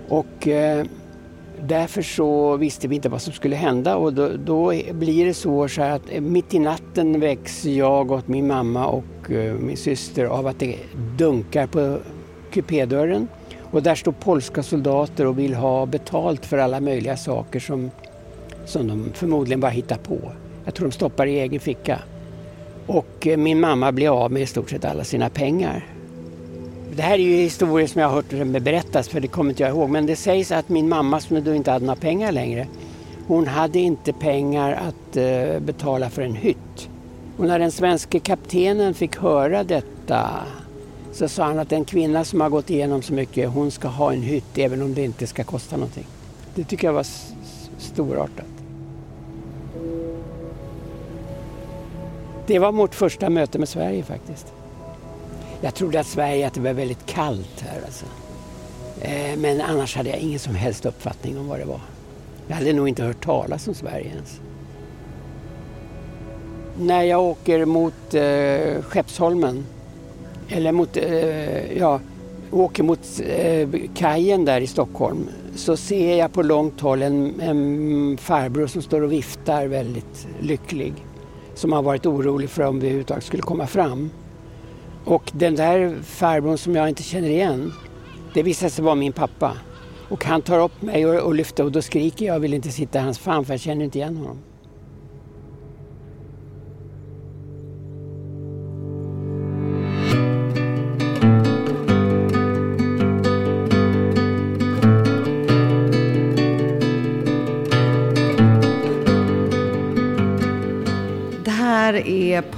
Och 0.09 0.49
eh, 0.49 0.85
därför 1.62 2.02
så 2.02 2.56
visste 2.56 2.88
vi 2.88 2.97
inte 2.97 3.09
vad 3.09 3.23
som 3.23 3.32
skulle 3.32 3.56
hända 3.56 3.97
och 3.97 4.14
då, 4.14 4.28
då 4.28 4.73
blir 4.92 5.26
det 5.26 5.35
så, 5.35 5.68
så 5.68 5.82
att 5.82 6.02
eh, 6.11 6.20
mitt 6.20 6.54
i 6.54 6.59
natten 6.59 7.20
väcks 7.20 7.64
jag 7.64 8.11
och 8.11 8.28
min 8.28 8.47
mamma 8.47 8.87
och 8.87 9.30
min 9.61 9.76
syster 9.76 10.25
av 10.25 10.47
att 10.47 10.59
det 10.59 10.76
dunkar 11.18 11.66
på 11.66 11.99
kupédörren. 12.52 13.28
Och 13.70 13.82
där 13.82 13.94
står 13.94 14.12
polska 14.12 14.62
soldater 14.62 15.26
och 15.26 15.38
vill 15.38 15.54
ha 15.54 15.87
betalt 15.87 16.47
för 16.47 16.59
alla 16.59 16.80
möjliga 16.80 17.16
saker 17.16 17.61
som, 17.61 17.90
som 18.64 18.88
de 18.88 19.11
förmodligen 19.14 19.61
bara 19.61 19.70
hittar 19.70 19.97
på. 19.97 20.18
Jag 20.64 20.75
tror 20.75 20.88
de 20.88 20.92
stoppar 20.92 21.26
i 21.26 21.38
egen 21.40 21.61
ficka. 21.61 21.99
Och 22.87 23.26
eh, 23.26 23.37
min 23.37 23.60
mamma 23.60 23.92
blev 23.92 24.12
av 24.12 24.32
med 24.32 24.42
i 24.42 24.46
stort 24.46 24.70
sett 24.70 24.84
alla 24.84 25.04
sina 25.04 25.30
pengar. 25.30 25.87
Det 26.96 27.02
här 27.02 27.14
är 27.14 27.22
ju 27.22 27.37
historier 27.37 27.87
som 27.87 28.00
jag 28.00 28.08
har 28.08 28.14
hört 28.14 28.62
berättas 28.62 29.08
för 29.08 29.20
det 29.20 29.28
kommer 29.28 29.50
inte 29.50 29.62
jag 29.62 29.70
ihåg. 29.70 29.90
Men 29.90 30.06
det 30.06 30.16
sägs 30.16 30.52
att 30.52 30.68
min 30.68 30.88
mamma 30.88 31.20
som 31.20 31.44
då 31.44 31.54
inte 31.54 31.70
hade 31.70 31.87
några 31.87 32.00
pengar 32.00 32.32
längre, 32.32 32.66
hon 33.26 33.46
hade 33.46 33.78
inte 33.78 34.12
pengar 34.12 34.72
att 34.72 35.16
eh, 35.16 35.60
betala 35.60 36.10
för 36.10 36.22
en 36.22 36.34
hytt. 36.34 36.88
Och 37.37 37.46
när 37.46 37.58
den 37.58 37.72
svenska 37.72 38.20
kaptenen 38.20 38.94
fick 38.94 39.16
höra 39.16 39.64
detta 39.64 40.30
så 41.12 41.28
sa 41.28 41.44
han 41.44 41.58
att 41.58 41.72
en 41.72 41.84
kvinna 41.84 42.25
som 42.25 42.40
har 42.40 42.49
gått 42.50 42.70
igenom 42.70 43.02
så 43.02 43.12
mycket, 43.12 43.50
hon 43.50 43.70
ska 43.70 43.88
ha 43.88 44.12
en 44.12 44.22
hytt 44.22 44.58
även 44.58 44.82
om 44.82 44.94
det 44.94 45.04
inte 45.04 45.26
ska 45.26 45.44
kosta 45.44 45.76
någonting. 45.76 46.06
Det 46.54 46.64
tycker 46.64 46.87
jag 46.87 46.94
var 46.94 47.06
storartat. 47.78 48.50
Det 52.50 52.59
var 52.59 52.73
vårt 52.73 52.95
första 52.95 53.30
möte 53.30 53.59
med 53.59 53.69
Sverige 53.69 54.02
faktiskt. 54.02 54.52
Jag 55.61 55.75
trodde 55.75 56.00
att 56.00 56.07
Sverige, 56.07 56.47
att 56.47 56.54
det 56.54 56.61
var 56.61 56.73
väldigt 56.73 57.07
kallt 57.07 57.61
här 57.61 57.80
alltså. 57.85 58.04
Eh, 59.00 59.38
men 59.38 59.61
annars 59.61 59.97
hade 59.97 60.09
jag 60.09 60.19
ingen 60.19 60.38
som 60.38 60.54
helst 60.54 60.87
uppfattning 60.87 61.38
om 61.38 61.49
vad 61.49 61.59
det 61.59 61.64
var. 61.64 61.80
Jag 62.49 62.57
hade 62.57 62.73
nog 62.73 62.88
inte 62.88 63.02
hört 63.02 63.25
talas 63.25 63.69
om 63.69 63.75
Sverige 63.75 64.07
ens. 64.07 64.40
När 66.78 67.02
jag 67.02 67.23
åker 67.23 67.64
mot 67.64 68.14
eh, 68.14 68.83
Skeppsholmen, 68.83 69.66
eller 70.49 70.73
mot, 70.73 70.97
eh, 70.97 71.78
ja, 71.78 72.00
åker 72.50 72.83
mot 72.83 73.21
eh, 73.26 73.69
kajen 73.95 74.45
där 74.45 74.61
i 74.61 74.66
Stockholm 74.66 75.28
så 75.54 75.76
ser 75.76 76.16
jag 76.16 76.33
på 76.33 76.42
långt 76.42 76.80
håll 76.80 77.02
en, 77.02 77.40
en 77.40 78.19
farbror 78.21 78.66
som 78.66 78.83
står 78.83 79.00
och 79.00 79.12
viftar 79.12 79.66
väldigt 79.66 80.26
lycklig. 80.40 80.95
Som 81.61 81.73
har 81.73 81.83
varit 81.83 82.07
orolig 82.07 82.50
för 82.50 82.62
om 82.62 82.81
vi 82.81 82.87
överhuvudtaget 82.87 83.25
skulle 83.25 83.43
komma 83.43 83.67
fram. 83.67 84.11
Och 85.05 85.31
den 85.33 85.55
där 85.55 86.02
farbrorn 86.02 86.59
som 86.59 86.76
jag 86.76 86.88
inte 86.88 87.02
känner 87.02 87.29
igen, 87.29 87.73
det 88.35 88.43
visade 88.43 88.71
sig 88.71 88.85
vara 88.85 88.95
min 88.95 89.12
pappa. 89.12 89.57
Och 90.09 90.25
han 90.25 90.43
tar 90.43 90.64
upp 90.64 90.83
mig 90.83 91.07
och, 91.07 91.26
och 91.26 91.35
lyfter 91.35 91.64
och 91.64 91.73
då 91.73 91.83
skriker 91.83 92.26
jag 92.26 92.37
och 92.37 92.45
vill 92.45 92.55
inte 92.55 92.69
sitta 92.69 92.99
i 92.99 93.02
hans 93.02 93.19
famn 93.19 93.45
för 93.45 93.52
jag 93.52 93.61
känner 93.61 93.85
inte 93.85 93.99
igen 93.99 94.17
honom. 94.17 94.38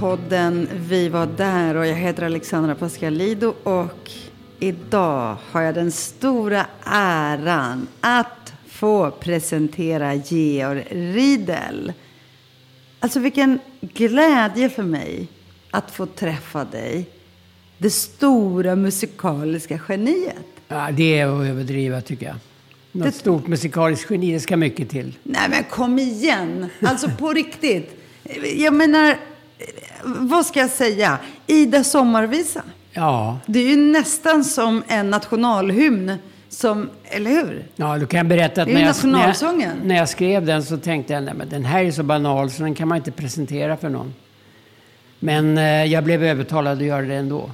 Podden 0.03 0.67
Vi 0.75 1.09
var 1.09 1.25
där 1.25 1.75
och 1.75 1.87
jag 1.87 1.95
heter 1.95 2.23
Alexandra 2.23 2.75
Pascalido 2.75 3.53
och 3.63 4.11
idag 4.59 5.37
har 5.51 5.61
jag 5.61 5.75
den 5.75 5.91
stora 5.91 6.65
äran 6.85 7.87
att 8.01 8.53
få 8.67 9.11
presentera 9.11 10.13
Georg 10.13 10.83
Riedel. 10.91 11.93
Alltså 12.99 13.19
vilken 13.19 13.59
glädje 13.81 14.69
för 14.69 14.83
mig 14.83 15.27
att 15.71 15.91
få 15.91 16.05
träffa 16.05 16.63
dig. 16.65 17.09
Det 17.77 17.89
stora 17.89 18.75
musikaliska 18.75 19.79
geniet. 19.87 20.35
Ja, 20.67 20.89
det 20.91 21.19
är 21.19 21.27
att 21.27 21.45
överdriva 21.47 22.01
tycker 22.01 22.25
jag. 22.25 22.35
Något 22.91 23.05
Det- 23.05 23.11
stort 23.11 23.47
musikaliskt 23.47 24.11
geni, 24.11 24.33
det 24.33 24.39
ska 24.39 24.57
mycket 24.57 24.89
till. 24.89 25.15
Nej 25.23 25.49
men 25.49 25.63
kom 25.63 25.99
igen! 25.99 26.69
Alltså 26.81 27.09
på 27.19 27.33
riktigt. 27.33 27.99
Jag 28.57 28.73
menar, 28.73 29.17
vad 30.05 30.45
ska 30.45 30.59
jag 30.59 30.69
säga? 30.69 31.17
Ida 31.47 31.83
sommarvisa. 31.83 32.63
Ja, 32.91 33.39
Det 33.45 33.59
är 33.59 33.69
ju 33.69 33.75
nästan 33.75 34.43
som 34.43 34.83
en 34.87 35.09
nationalhymn. 35.09 36.17
Som, 36.49 36.89
eller 37.03 37.31
hur? 37.31 37.65
ja 37.75 37.97
då 37.97 38.05
kan 38.05 38.27
berätta 38.27 38.61
att 38.61 38.67
när 38.67 38.81
jag, 38.81 39.05
när, 39.05 39.35
jag, 39.41 39.69
när 39.83 39.95
jag 39.95 40.09
skrev 40.09 40.45
den 40.45 40.63
så 40.63 40.77
tänkte 40.77 41.13
jag 41.13 41.29
att 41.29 41.49
den 41.49 41.65
här 41.65 41.83
är 41.83 41.91
så 41.91 42.03
banal 42.03 42.51
så 42.51 42.63
den 42.63 42.75
kan 42.75 42.87
man 42.87 42.97
inte 42.97 43.11
presentera 43.11 43.77
för 43.77 43.89
någon. 43.89 44.13
Men 45.19 45.57
eh, 45.57 45.85
jag 45.85 46.03
blev 46.03 46.23
övertalad 46.23 46.77
att 46.77 46.83
göra 46.83 47.01
det 47.01 47.15
ändå. 47.15 47.49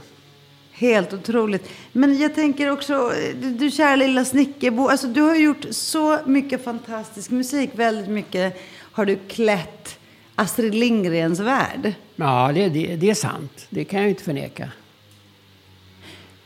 Helt 0.72 1.13
otroligt. 1.13 1.70
Men 1.91 2.18
jag 2.20 2.36
tänker 2.36 2.72
också, 2.72 3.12
du, 3.41 3.51
du 3.51 3.72
kära 3.72 3.96
lilla 3.96 4.25
Snickerbo. 4.25 4.88
Alltså 4.88 5.08
du 5.08 5.22
har 5.22 5.36
gjort 5.36 5.65
så 5.70 6.18
mycket 6.25 6.63
fantastisk 6.63 7.32
musik. 7.32 7.70
Väldigt 7.74 8.10
mycket 8.10 8.58
har 8.91 9.06
du 9.06 9.15
klätt 9.27 10.00
Astrid 10.36 10.75
Lindgrens 10.75 11.39
värld. 11.39 11.94
Ja, 12.19 12.51
det, 12.53 12.69
det, 12.69 12.95
det 12.95 13.09
är 13.09 13.13
sant. 13.13 13.67
Det 13.69 13.83
kan 13.83 14.01
jag 14.01 14.09
inte 14.09 14.23
förneka. 14.23 14.69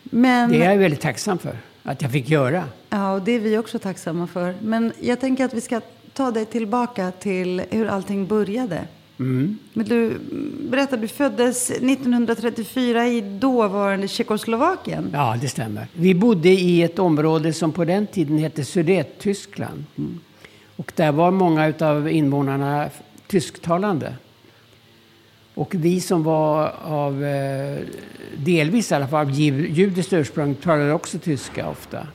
Men, 0.04 0.52
Det 0.52 0.66
är 0.66 0.72
jag 0.72 0.78
väldigt 0.78 1.02
tacksam 1.02 1.38
för 1.38 1.58
att 1.84 2.02
jag 2.02 2.12
fick 2.12 2.30
göra. 2.30 2.64
Ja, 2.90 3.14
och 3.14 3.22
det 3.22 3.32
är 3.32 3.40
vi 3.40 3.58
också 3.58 3.80
tacksamma 3.80 4.28
för. 4.28 4.56
Men 4.62 4.94
jag 5.00 5.20
tänker 5.20 5.46
att 5.46 5.54
vi 5.54 5.62
ska 5.62 5.82
ta 6.14 6.32
dig 6.32 6.46
tillbaka 6.46 7.12
till 7.12 7.64
hur 7.70 7.88
allting 7.88 8.28
började. 8.28 8.82
Mm. 9.20 9.58
Men 9.74 9.86
du, 9.86 10.20
berätta, 10.70 10.98
du 10.98 11.08
föddes 11.08 11.72
1934 11.72 13.08
i 13.08 13.22
dåvarande 13.22 14.08
Tjeckoslovakien. 14.08 15.10
Ja, 15.14 15.38
det 15.42 15.48
stämmer. 15.48 15.88
Vi 15.94 16.16
bodde 16.16 16.50
i 16.50 16.84
ett 16.84 17.00
område 17.00 17.54
som 17.54 17.72
på 17.72 17.86
den 17.86 18.08
tiden 18.08 18.38
hette 18.38 18.66
Sudettyskland. 18.66 19.86
Och 20.76 20.92
där 20.96 21.12
var 21.12 21.32
många 21.32 21.74
av 21.80 22.10
invånarna 22.10 22.90
tysktalande. 23.28 24.14
Och 25.56 25.76
vi 25.76 26.02
som 26.02 26.24
var 26.24 26.74
av, 26.84 27.24
eh, 27.24 27.78
delvis 28.38 28.92
i 28.92 28.96
alla 28.96 29.08
fall, 29.08 29.28
av 29.28 29.32
ju- 29.32 29.70
judiskt 29.72 30.14
ursprung 30.14 30.56
talade 30.56 30.94
också 30.94 31.20
tyska 31.20 31.70
ofta. 31.70 32.08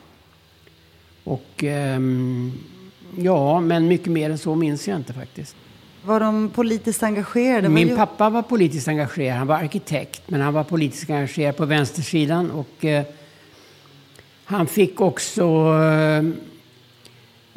Och 1.23 1.63
ehm, 1.63 2.51
ja, 3.17 3.59
men 3.59 3.87
mycket 3.87 4.07
mer 4.11 4.29
än 4.29 4.37
så 4.37 4.55
minns 4.55 4.87
jag 4.87 4.97
inte 4.97 5.13
faktiskt. 5.13 5.55
Var 6.05 6.19
de 6.19 6.49
politiskt 6.49 7.03
engagerade? 7.03 7.69
Min 7.69 7.95
pappa 7.95 8.29
var 8.29 8.41
politiskt 8.41 8.87
engagerad. 8.87 9.37
Han 9.37 9.47
var 9.47 9.55
arkitekt, 9.55 10.21
men 10.27 10.41
han 10.41 10.53
var 10.53 10.63
politiskt 10.63 11.09
engagerad 11.09 11.57
på 11.57 11.65
vänstersidan. 11.65 12.51
Och, 12.51 12.85
eh, 12.85 13.03
han 14.45 14.67
fick 14.67 15.01
också, 15.01 15.73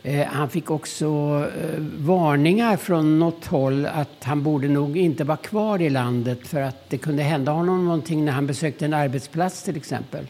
eh, 0.02 0.26
han 0.26 0.48
fick 0.48 0.70
också 0.70 1.06
eh, 1.60 1.80
varningar 1.98 2.76
från 2.76 3.18
något 3.18 3.46
håll 3.46 3.86
att 3.86 4.24
han 4.24 4.42
borde 4.42 4.68
nog 4.68 4.96
inte 4.96 5.24
vara 5.24 5.36
kvar 5.36 5.82
i 5.82 5.90
landet 5.90 6.46
för 6.46 6.60
att 6.60 6.90
det 6.90 6.98
kunde 6.98 7.22
hända 7.22 7.52
honom 7.52 7.84
någonting 7.84 8.24
när 8.24 8.32
han 8.32 8.46
besökte 8.46 8.84
en 8.84 8.94
arbetsplats 8.94 9.62
till 9.62 9.76
exempel. 9.76 10.26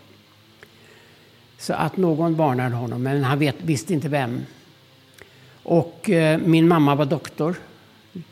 Så 1.58 1.72
att 1.72 1.96
någon 1.96 2.34
varnade 2.34 2.74
honom, 2.74 3.02
men 3.02 3.24
han 3.24 3.38
vet, 3.38 3.56
visste 3.62 3.94
inte 3.94 4.08
vem. 4.08 4.40
Och 5.62 6.10
eh, 6.10 6.38
min 6.38 6.68
mamma 6.68 6.94
var 6.94 7.04
doktor, 7.04 7.56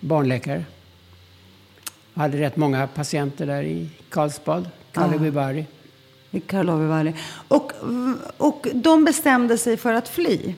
barnläkare. 0.01 0.65
Jag 2.15 2.23
hade 2.23 2.41
rätt 2.41 2.57
många 2.57 2.87
patienter 2.87 3.47
där 3.47 3.63
i 3.63 3.91
Karlsbad, 4.09 4.69
Karlovy 4.93 5.65
I 6.31 6.41
Karlovy 6.41 6.87
Vary. 6.87 7.13
Och, 7.49 7.73
och 8.37 8.67
de 8.75 9.05
bestämde 9.05 9.59
sig 9.59 9.77
för 9.77 9.93
att 9.95 10.09
fly. 10.09 10.55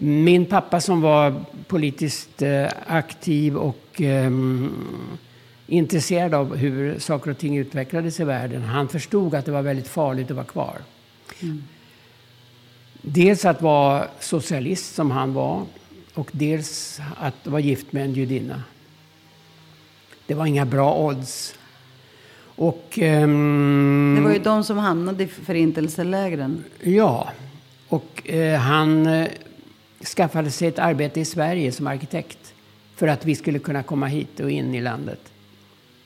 Min 0.00 0.46
pappa 0.46 0.80
som 0.80 1.00
var 1.00 1.44
politiskt 1.66 2.42
eh, 2.42 2.68
aktiv 2.86 3.56
och 3.56 4.00
ehm, 4.00 4.72
intresserad 5.66 6.34
av 6.34 6.56
hur 6.56 6.98
saker 6.98 7.30
och 7.30 7.38
ting 7.38 7.56
utvecklades 7.56 8.20
i 8.20 8.24
världen. 8.24 8.62
Han 8.62 8.88
förstod 8.88 9.34
att 9.34 9.44
det 9.44 9.52
var 9.52 9.62
väldigt 9.62 9.88
farligt 9.88 10.30
att 10.30 10.36
vara 10.36 10.46
kvar. 10.46 10.78
Dels 13.02 13.44
att 13.44 13.62
vara 13.62 14.08
socialist 14.20 14.94
som 14.94 15.10
han 15.10 15.34
var 15.34 15.62
och 16.14 16.30
dels 16.32 17.00
att 17.16 17.46
vara 17.46 17.60
gift 17.60 17.92
med 17.92 18.04
en 18.04 18.14
judinna. 18.14 18.62
Det 20.26 20.34
var 20.34 20.46
inga 20.46 20.66
bra 20.66 20.94
odds. 20.94 21.54
Och, 22.40 22.98
ehm, 22.98 24.14
Det 24.16 24.22
var 24.22 24.32
ju 24.32 24.38
de 24.38 24.64
som 24.64 24.78
hamnade 24.78 25.24
i 25.24 25.26
förintelselägren. 25.26 26.64
Ja, 26.82 27.28
och 27.88 28.30
eh, 28.30 28.60
han 28.60 29.06
eh, 29.06 29.28
skaffade 30.04 30.50
sig 30.50 30.68
ett 30.68 30.78
arbete 30.78 31.20
i 31.20 31.24
Sverige 31.24 31.72
som 31.72 31.86
arkitekt 31.86 32.54
för 32.96 33.08
att 33.08 33.24
vi 33.24 33.34
skulle 33.34 33.58
kunna 33.58 33.82
komma 33.82 34.06
hit 34.06 34.40
och 34.40 34.50
in 34.50 34.74
i 34.74 34.80
landet. 34.80 35.20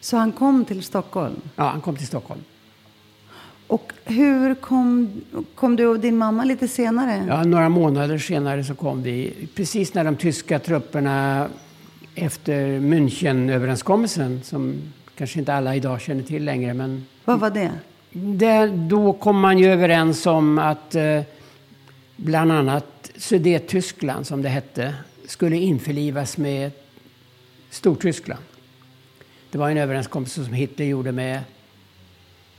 Så 0.01 0.17
han 0.17 0.33
kom 0.33 0.65
till 0.65 0.83
Stockholm. 0.83 1.37
Ja, 1.57 1.65
han 1.65 1.81
kom 1.81 1.97
till 1.97 2.07
Stockholm. 2.07 2.41
Och 3.67 3.93
hur 4.05 4.55
kom, 4.55 5.11
kom 5.55 5.77
du 5.77 5.87
och 5.87 6.01
din 6.01 6.17
mamma 6.17 6.45
lite 6.45 6.69
senare? 6.69 7.25
Ja, 7.29 7.45
några 7.45 7.69
månader 7.69 8.19
senare 8.19 8.65
så 8.65 8.75
kom 8.75 9.03
vi, 9.03 9.35
precis 9.55 9.95
när 9.95 10.05
de 10.05 10.17
tyska 10.17 10.59
trupperna 10.59 11.49
efter 12.15 12.81
Münchenöverenskommelsen, 12.81 14.43
som 14.43 14.75
kanske 15.17 15.39
inte 15.39 15.55
alla 15.55 15.77
idag 15.77 16.01
känner 16.01 16.23
till 16.23 16.45
längre, 16.45 16.75
men 16.75 17.07
Vad 17.25 17.41
var 17.41 17.51
det? 17.51 17.71
det, 18.13 18.67
då 18.67 19.13
kom 19.13 19.41
man 19.41 19.59
ju 19.59 19.67
överens 19.67 20.27
om 20.27 20.59
att 20.59 20.95
eh, 20.95 21.21
bland 22.17 22.53
annat 22.53 22.87
Sudettyskland, 23.23 24.26
som 24.26 24.43
det 24.43 24.49
hette, 24.49 24.95
skulle 25.26 25.57
införlivas 25.57 26.37
med 26.37 26.71
Stortyskland. 27.71 28.43
Det 29.50 29.59
var 29.59 29.71
en 29.71 29.76
överenskommelse 29.76 30.45
som 30.45 30.52
Hitler 30.52 30.87
gjorde 30.87 31.12
med, 31.12 31.41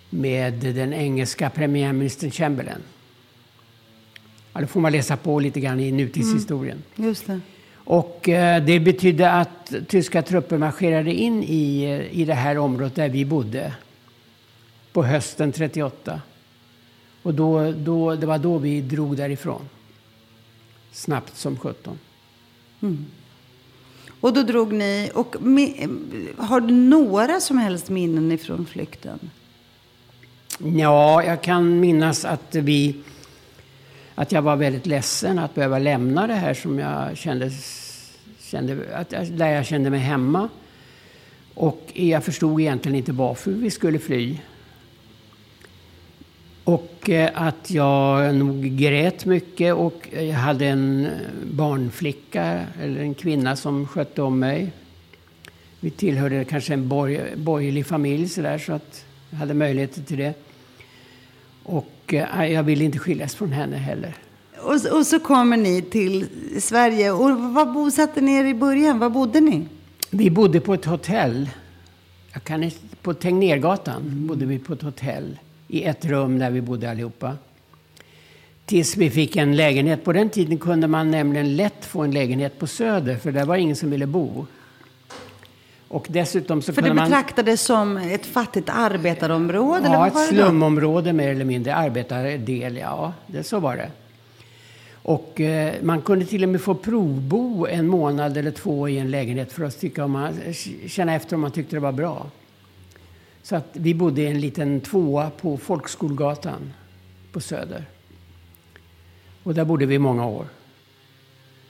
med 0.10 0.54
den 0.54 0.94
engelska 0.94 1.50
premiärministern 1.50 2.32
Chamberlain. 2.32 2.82
Ja, 4.54 4.62
då 4.62 4.68
får 4.68 4.80
man 4.80 4.92
läsa 4.92 5.18
på 5.18 5.40
lite 5.40 5.60
grann 5.60 5.80
i 5.80 5.92
nutidshistorien. 5.92 6.84
Just 6.96 7.28
det. 7.28 7.40
Och 7.74 8.30
eh, 8.30 8.64
det 8.64 8.80
betydde 8.80 9.32
att 9.32 9.74
tyska 9.88 10.22
trupper 10.22 10.58
marscherade 10.58 11.14
in 11.14 11.44
i, 11.44 11.84
eh, 11.84 12.20
i 12.20 12.26
det 12.26 12.34
här 12.34 12.58
området 12.58 12.96
där 12.96 13.10
vi 13.10 13.26
bodde 13.26 13.74
på 14.94 15.04
hösten 15.04 15.52
38. 15.52 16.22
Och 17.24 17.34
då, 17.34 17.72
då, 17.72 18.16
det 18.16 18.26
var 18.26 18.38
då 18.38 18.58
vi 18.58 18.82
drog 18.82 19.18
därifrån. 19.18 19.70
Snabbt 20.94 21.38
som 21.38 21.58
sjutton. 21.58 22.00
Och 24.22 24.34
då 24.34 24.44
drog 24.44 24.74
ni. 24.74 25.12
Och 25.14 25.36
har 26.38 26.62
du 26.62 26.74
några 26.74 27.40
som 27.40 27.58
helst 27.58 27.90
minnen 27.90 28.32
ifrån 28.32 28.66
flykten? 28.66 29.20
Ja, 30.58 31.24
jag 31.24 31.42
kan 31.42 31.80
minnas 31.80 32.26
att 32.26 32.56
vi 32.56 32.96
att 34.16 34.32
jag 34.32 34.42
var 34.42 34.56
väldigt 34.56 34.86
ledsen 34.86 35.40
att 35.40 35.56
behöva 35.56 35.80
lämna 35.80 36.28
det 36.28 36.34
här 36.34 36.54
som 36.54 36.80
jag 36.80 37.18
kände, 37.18 37.52
kände 38.40 38.96
att, 38.96 39.10
där 39.10 39.48
jag 39.48 39.66
kände 39.66 39.90
mig 39.90 40.00
hemma. 40.00 40.50
Och 41.54 41.92
jag 41.94 42.24
förstod 42.24 42.62
egentligen 42.62 42.96
inte 42.96 43.12
varför 43.12 43.52
vi 43.52 43.72
skulle 43.72 44.00
fly. 44.00 44.38
Och 46.64 47.10
eh, 47.10 47.30
att 47.34 47.72
jag 47.72 48.36
nog 48.36 48.64
grät 48.64 49.26
mycket 49.26 49.74
och 49.74 50.10
jag 50.12 50.34
hade 50.34 50.66
en 50.66 51.10
barnflicka, 51.52 52.66
eller 52.82 53.02
en 53.02 53.14
kvinna 53.14 53.56
som 53.56 53.88
skötte 53.88 54.22
om 54.22 54.40
mig. 54.40 54.72
Vi 55.80 55.90
tillhörde 55.90 56.46
kanske 56.46 56.74
en 56.74 56.88
borg, 56.88 57.22
borgerlig 57.36 57.86
familj 57.86 58.30
så, 58.30 58.42
där, 58.42 58.58
så 58.58 58.74
att 58.74 59.06
jag 59.30 59.38
hade 59.38 59.54
möjligheter 59.54 60.02
till 60.02 60.18
det. 60.18 60.34
Och 61.64 62.14
eh, 62.14 62.46
jag 62.46 62.64
ville 62.64 62.84
inte 62.84 63.00
skiljas 63.00 63.36
från 63.36 63.52
henne 63.52 63.78
heller. 63.78 64.16
Och, 64.58 64.98
och, 64.98 65.06
så 65.06 65.20
kommer 65.20 65.58
ni 65.58 65.82
till 65.82 66.28
Sverige. 66.60 67.12
Och 67.12 67.40
var 67.54 67.66
bosatte 67.66 68.22
ni 68.22 68.36
er 68.36 68.46
i 68.46 68.54
början? 68.54 69.00
Var 69.00 69.10
bodde 69.10 69.42
ni? 69.42 69.68
Vi 70.10 70.30
bodde 70.30 70.60
på 70.60 70.74
ett 70.74 70.86
hotell. 70.86 71.50
Jag 72.34 72.44
kan, 72.44 72.72
på 73.02 73.14
Tegnérgatan 73.14 74.28
bodde 74.28 74.46
vi 74.46 74.60
på 74.60 74.74
ett 74.74 74.82
hotell. 74.82 75.38
I 75.74 75.84
ett 75.84 76.06
rum 76.06 76.40
där 76.40 76.50
vi 76.50 76.62
bodde 76.62 76.92
allihopa. 76.92 77.38
Tills 78.66 78.98
vi 78.98 79.10
fick 79.10 79.36
en 79.36 79.56
lägenhet. 79.56 80.04
På 80.04 80.14
den 80.14 80.30
tiden 80.30 80.58
kunde 80.58 80.88
man 80.88 81.12
nämligen 81.12 81.56
lätt 81.56 81.86
få 81.86 82.02
en 82.02 82.12
lägenhet 82.12 82.60
på 82.60 82.68
Söder. 82.68 83.16
För 83.16 83.32
där 83.32 83.46
var 83.46 83.56
ingen 83.56 83.76
som 83.76 83.92
ville 83.92 84.08
bo. 84.08 84.46
Och 85.88 86.06
dessutom 86.10 86.62
så 86.62 86.74
För 86.74 86.82
det 86.82 86.94
betraktades 86.94 87.70
man... 87.70 87.98
som 87.98 88.10
ett 88.10 88.26
fattigt 88.26 88.70
arbetarområde? 88.70 89.88
Ja, 89.88 90.08
ett 90.08 90.28
slumområde 90.28 91.14
mer 91.14 91.30
eller 91.30 91.46
mindre. 91.46 91.76
Arbetardel, 91.76 92.78
ja. 92.78 93.14
Det, 93.28 93.44
så 93.44 93.60
var 93.60 93.78
det. 93.78 93.90
Och 94.94 95.42
eh, 95.42 95.74
man 95.82 96.02
kunde 96.02 96.26
till 96.26 96.44
och 96.44 96.50
med 96.50 96.62
få 96.62 96.76
provbo 96.76 97.68
en 97.68 97.88
månad 97.88 98.38
eller 98.38 98.52
två 98.52 98.90
i 98.90 98.98
en 98.98 99.12
lägenhet 99.12 99.54
för 99.54 99.64
att 99.64 99.80
tycka 99.80 100.06
om 100.06 100.12
man, 100.12 100.34
känna 100.88 101.16
efter 101.16 101.36
om 101.36 101.42
man 101.42 101.52
tyckte 101.52 101.76
det 101.76 101.80
var 101.80 101.92
bra. 101.92 102.28
Så 103.44 103.56
att 103.56 103.68
vi 103.74 103.94
bodde 103.94 104.22
i 104.22 104.28
en 104.28 104.40
liten 104.40 104.82
tvåa 104.82 105.30
på 105.30 105.58
Folkskolgatan 105.58 106.74
på 107.32 107.42
Söder. 107.42 107.86
Och 109.44 109.54
där 109.54 109.66
bodde 109.66 109.86
vi 109.86 109.96
i 109.96 110.00
många 110.00 110.26
år. 110.26 110.46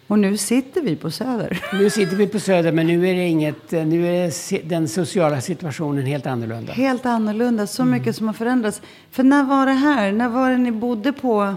Och 0.08 0.20
nu 0.20 0.38
sitter 0.38 0.82
vi 0.82 0.96
på 0.96 1.12
Söder. 1.12 1.64
Nu 1.74 1.90
sitter 1.90 2.16
vi 2.16 2.28
på 2.28 2.40
Söder, 2.40 2.72
men 2.72 2.88
nu 2.88 3.10
är, 3.10 3.16
det 3.16 3.28
inget, 3.28 3.72
nu 3.72 4.08
är 4.08 4.70
den 4.70 4.88
sociala 4.88 5.42
situationen 5.42 6.06
helt 6.06 6.26
annorlunda. 6.26 6.74
Helt 6.74 7.06
annorlunda, 7.06 7.68
så 7.68 7.86
mycket 7.86 8.06
mm. 8.06 8.14
som 8.14 8.28
har 8.28 8.34
förändrats. 8.34 8.82
För 9.12 9.24
när 9.24 9.44
var 9.44 9.66
det 9.66 9.72
här? 9.72 10.12
När 10.12 10.30
var 10.30 10.50
det 10.50 10.58
ni 10.58 10.72
bodde 10.72 11.14
på 11.14 11.56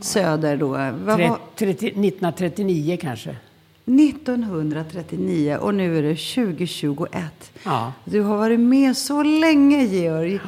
Söder 0.00 0.56
då? 0.56 0.68
Vad 1.04 1.38
30, 1.56 1.86
1939 1.86 2.98
kanske. 3.00 3.36
1939 3.86 5.58
och 5.60 5.74
nu 5.74 5.98
är 5.98 6.02
det 6.02 6.16
2021. 6.16 7.52
Ja. 7.64 7.92
Du 8.04 8.20
har 8.20 8.36
varit 8.36 8.60
med 8.60 8.96
så 8.96 9.22
länge, 9.22 9.84
Georg. 9.84 10.40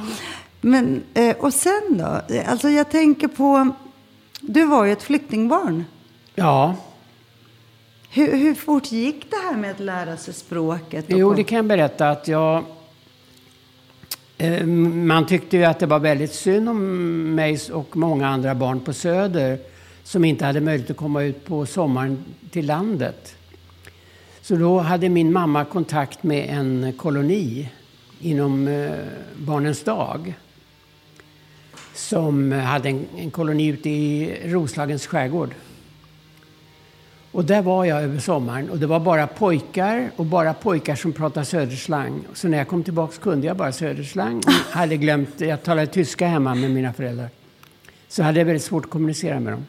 Men, 0.61 1.02
eh, 1.14 1.37
och 1.37 1.54
sen 1.54 1.99
då? 1.99 2.21
Alltså 2.47 2.68
jag 2.68 2.90
tänker 2.90 3.28
på, 3.28 3.71
du 4.40 4.64
var 4.64 4.85
ju 4.85 4.92
ett 4.92 5.02
flyktingbarn. 5.02 5.85
Ja. 6.35 6.75
Hur, 8.11 8.37
hur 8.37 8.54
fort 8.54 8.92
gick 8.92 9.30
det 9.30 9.37
här 9.37 9.57
med 9.57 9.71
att 9.71 9.80
lära 9.80 10.16
sig 10.16 10.35
språket? 10.35 11.04
Jo, 11.09 11.35
det 11.35 11.45
kan 11.45 11.57
jag 11.57 11.66
berätta 11.66 12.11
att 12.11 12.28
jag 12.28 12.64
Eh, 14.40 14.66
man 14.66 15.26
tyckte 15.26 15.57
ju 15.57 15.64
att 15.64 15.78
det 15.78 15.87
var 15.87 15.99
väldigt 15.99 16.35
synd 16.35 16.68
om 16.68 17.35
mig 17.35 17.61
och 17.73 17.97
många 17.97 18.28
andra 18.28 18.54
barn 18.54 18.80
på 18.80 18.92
Söder 18.92 19.59
som 20.09 20.25
inte 20.25 20.45
hade 20.45 20.61
möjlighet 20.61 20.91
att 20.91 20.97
komma 20.97 21.23
ut 21.23 21.45
på 21.45 21.67
sommaren 21.67 22.25
till 22.50 22.67
landet. 22.67 23.37
Så 24.41 24.57
då 24.57 24.79
hade 24.79 25.09
min 25.09 25.33
mamma 25.33 25.65
kontakt 25.65 26.23
med 26.23 26.49
en 26.49 26.93
koloni 26.99 27.69
inom 28.21 28.69
eh, 28.69 28.91
Barnens 29.37 29.85
dag 29.85 30.35
som 31.94 32.53
hade 32.53 32.88
en, 32.88 33.31
koloni 33.31 33.66
ute 33.66 33.90
i 33.90 34.38
Roslagens 34.44 35.07
skärgård. 35.07 35.55
Och 37.33 37.44
där 37.44 37.62
var 37.62 37.85
jag 37.85 38.03
över 38.03 38.18
sommaren 38.18 38.71
och 38.71 38.79
det 38.79 38.87
var 38.87 39.01
bara 39.01 39.27
pojkar 39.27 40.11
och 40.16 40.25
bara 40.25 40.55
pojkar 40.55 40.94
som 40.94 41.12
pratade 41.12 41.47
söderslang. 41.47 42.21
Så 42.35 42.49
när 42.49 42.59
jag 42.59 42.68
kom 42.68 42.85
tillbaka 42.85 43.14
kunde 43.21 43.47
jag 43.47 43.57
bara 43.57 43.73
söderslang. 43.73 44.42
hade 44.71 44.97
glömt, 44.97 45.40
jag 45.40 45.62
talade 45.62 45.87
tyska 45.87 46.27
hemma 46.27 46.55
med 46.55 46.71
mina 46.71 46.92
föräldrar. 46.92 47.29
Så 48.09 48.23
hade 48.23 48.38
jag 48.38 48.47
väldigt 48.47 48.64
svårt 48.64 48.85
att 48.85 48.90
kommunicera 48.90 49.40
med 49.40 49.53
dem. 49.53 49.66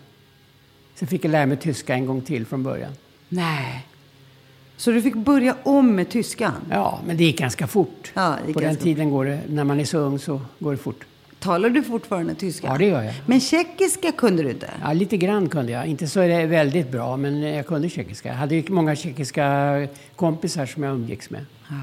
Så 0.99 1.05
fick 1.05 1.25
jag 1.25 1.31
lära 1.31 1.45
mig 1.45 1.57
tyska 1.57 1.93
en 1.93 2.05
gång 2.05 2.21
till 2.21 2.45
från 2.45 2.63
början. 2.63 2.91
Nej. 3.29 3.85
Så 4.77 4.91
du 4.91 5.01
fick 5.01 5.15
börja 5.15 5.55
om 5.63 5.95
med 5.95 6.09
tyskan? 6.09 6.53
Ja, 6.69 6.99
men 7.07 7.17
det 7.17 7.23
gick 7.23 7.39
ganska 7.39 7.67
fort. 7.67 8.12
Ja, 8.13 8.38
På 8.53 8.59
den 8.59 8.75
tiden 8.75 9.09
går 9.09 9.25
det, 9.25 9.41
när 9.49 9.63
man 9.63 9.79
är 9.79 9.85
så 9.85 9.97
ung 9.97 10.19
så 10.19 10.41
går 10.59 10.71
det 10.71 10.77
fort. 10.77 11.05
Talar 11.39 11.69
du 11.69 11.83
fortfarande 11.83 12.35
tyska? 12.35 12.67
Ja, 12.67 12.77
det 12.77 12.85
gör 12.85 13.03
jag. 13.03 13.13
Men 13.25 13.39
tjeckiska 13.39 14.12
kunde 14.12 14.43
du 14.43 14.49
inte? 14.49 14.69
Ja, 14.81 14.93
lite 14.93 15.17
grann 15.17 15.49
kunde 15.49 15.71
jag. 15.71 15.85
Inte 15.85 16.07
så 16.07 16.19
är 16.19 16.27
det 16.27 16.45
väldigt 16.45 16.91
bra, 16.91 17.17
men 17.17 17.41
jag 17.41 17.67
kunde 17.67 17.89
tjeckiska. 17.89 18.29
Jag 18.29 18.35
hade 18.35 18.63
många 18.69 18.95
tjeckiska 18.95 19.88
kompisar 20.15 20.65
som 20.65 20.83
jag 20.83 20.93
umgicks 20.93 21.29
med. 21.29 21.45
Ja. 21.69 21.75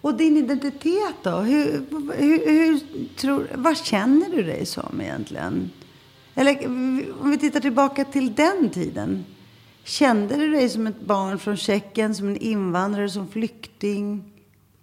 Och 0.00 0.14
din 0.14 0.36
identitet 0.36 1.14
då? 1.22 1.30
Hur, 1.30 1.82
hur, 2.16 2.46
hur, 2.46 2.80
tror, 3.16 3.46
vad 3.54 3.76
känner 3.76 4.36
du 4.36 4.42
dig 4.42 4.66
som 4.66 5.00
egentligen? 5.00 5.70
Eller 6.38 6.66
om 7.20 7.30
vi 7.30 7.38
tittar 7.38 7.60
tillbaka 7.60 8.04
till 8.04 8.34
den 8.34 8.70
tiden. 8.70 9.24
Kände 9.84 10.36
du 10.36 10.50
dig 10.50 10.68
som 10.68 10.86
ett 10.86 11.00
barn 11.00 11.38
från 11.38 11.56
Tjeckien, 11.56 12.14
som 12.14 12.28
en 12.28 12.36
invandrare, 12.36 13.08
som 13.08 13.28
flykting? 13.28 14.32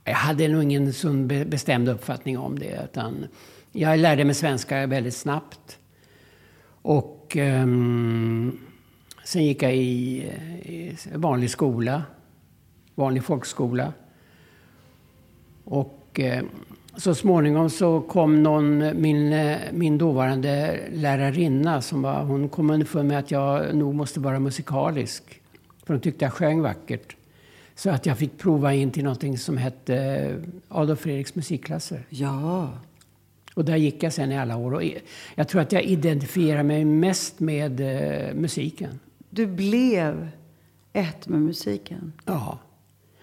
Jag 0.03 0.13
hade 0.13 0.47
nog 0.47 0.63
ingen 0.63 0.93
sån 0.93 1.27
bestämd 1.27 1.89
uppfattning 1.89 2.37
om 2.37 2.59
det. 2.59 2.81
Utan 2.83 3.27
jag 3.71 3.99
lärde 3.99 4.25
mig 4.25 4.35
svenska 4.35 4.87
väldigt 4.87 5.15
snabbt. 5.15 5.79
Och 6.81 7.37
um, 7.39 8.59
sen 9.23 9.45
gick 9.45 9.63
jag 9.63 9.75
i, 9.75 10.17
i 10.63 10.97
vanlig 11.13 11.49
skola, 11.49 12.03
vanlig 12.95 13.23
folkskola. 13.23 13.93
Och 15.63 16.19
ehm, 16.19 16.49
så 16.97 17.15
småningom 17.15 17.69
så 17.69 18.01
kom 18.01 18.43
någon, 18.43 19.01
min, 19.01 19.55
min 19.71 19.97
dåvarande 19.97 20.79
lärarinna, 20.93 21.81
som 21.81 22.01
var, 22.01 22.23
hon 22.23 22.49
kom 22.49 22.69
underfund 22.69 23.07
med 23.07 23.19
att 23.19 23.31
jag 23.31 23.75
nog 23.75 23.95
måste 23.95 24.19
vara 24.19 24.39
musikalisk. 24.39 25.41
För 25.85 25.93
hon 25.93 26.01
tyckte 26.01 26.25
jag 26.25 26.33
sjöng 26.33 26.61
vackert. 26.61 27.15
Så 27.75 27.89
att 27.89 28.05
jag 28.05 28.17
fick 28.17 28.37
prova 28.37 28.73
in 28.73 28.91
till 28.91 29.03
någonting 29.03 29.37
som 29.37 29.57
hette 29.57 30.35
Adolf 30.67 30.99
Fredriks 30.99 31.35
musikklasser. 31.35 32.05
Ja. 32.09 32.69
Och 33.53 33.65
där 33.65 33.75
gick 33.75 34.03
jag 34.03 34.13
sen 34.13 34.31
i 34.31 34.37
alla 34.37 34.57
år. 34.57 34.73
Och 34.73 34.83
jag 35.35 35.47
tror 35.47 35.61
att 35.61 35.71
jag 35.71 35.83
identifierar 35.83 36.63
mig 36.63 36.85
mest 36.85 37.39
med 37.39 37.79
eh, 37.79 38.33
musiken. 38.35 38.99
Du 39.29 39.47
blev 39.47 40.29
ett 40.93 41.27
med 41.27 41.41
musiken? 41.41 42.13
Ja. 42.25 42.59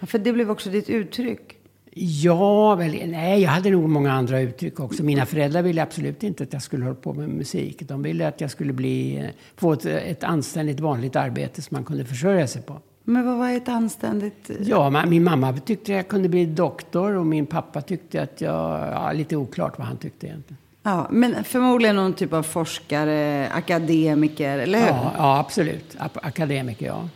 ja. 0.00 0.06
För 0.06 0.18
det 0.18 0.32
blev 0.32 0.50
också 0.50 0.70
ditt 0.70 0.90
uttryck? 0.90 1.62
Ja, 1.94 2.74
väl, 2.74 3.02
nej, 3.07 3.42
jag 3.42 3.50
hade 3.50 3.70
nog 3.70 3.88
många 3.88 4.12
andra 4.12 4.40
uttryck 4.40 4.81
också. 4.81 5.02
Mina 5.02 5.26
föräldrar 5.26 5.62
ville 5.62 5.83
absolut 5.83 6.22
inte 6.22 6.42
att 6.42 6.52
jag 6.52 6.62
skulle 6.62 6.85
hålla 6.85 6.94
på 6.94 7.14
med 7.14 7.28
musik. 7.28 7.83
De 7.83 8.02
ville 8.02 8.28
att 8.28 8.40
jag 8.40 8.50
skulle 8.50 8.72
bli, 8.72 9.16
eh, 9.16 9.26
få 9.57 9.72
ett, 9.72 9.85
ett 9.85 10.24
anständigt 10.24 10.81
vanligt 10.81 11.16
arbete 11.16 11.62
som 11.62 11.74
man 11.74 11.85
kunde 11.85 12.05
försörja 12.05 12.46
sig 12.46 12.62
på. 12.62 12.78
Men 13.05 13.26
vad 13.26 13.38
var 13.38 13.50
ett 13.50 13.68
anständigt... 13.68 14.50
Ja, 14.61 15.05
min 15.07 15.24
mamma 15.24 15.52
tyckte 15.52 15.92
jag 15.92 16.09
kunde 16.09 16.28
bli 16.28 16.46
doktor 16.46 17.12
och 17.12 17.26
min 17.26 17.46
pappa 17.46 17.81
tyckte 17.81 18.22
att 18.22 18.40
jag... 18.40 18.81
Ja, 18.92 19.12
lite 19.12 19.37
oklart 19.37 19.78
vad 19.78 19.87
han 19.87 19.96
tyckte 19.96 20.26
egentligen. 20.26 20.59
Ja, 20.83 21.09
men 21.11 21.44
förmodligen 21.44 21.96
någon 21.96 22.12
typ 22.12 22.33
av 22.33 22.42
forskare, 22.42 23.48
akademiker, 23.48 24.59
eller 24.59 24.78
hur? 24.78 24.87
Ja, 24.87 25.12
ja 25.16 25.38
absolut. 25.38 25.96
Akademiker, 25.98 26.87
ja. 26.87 27.09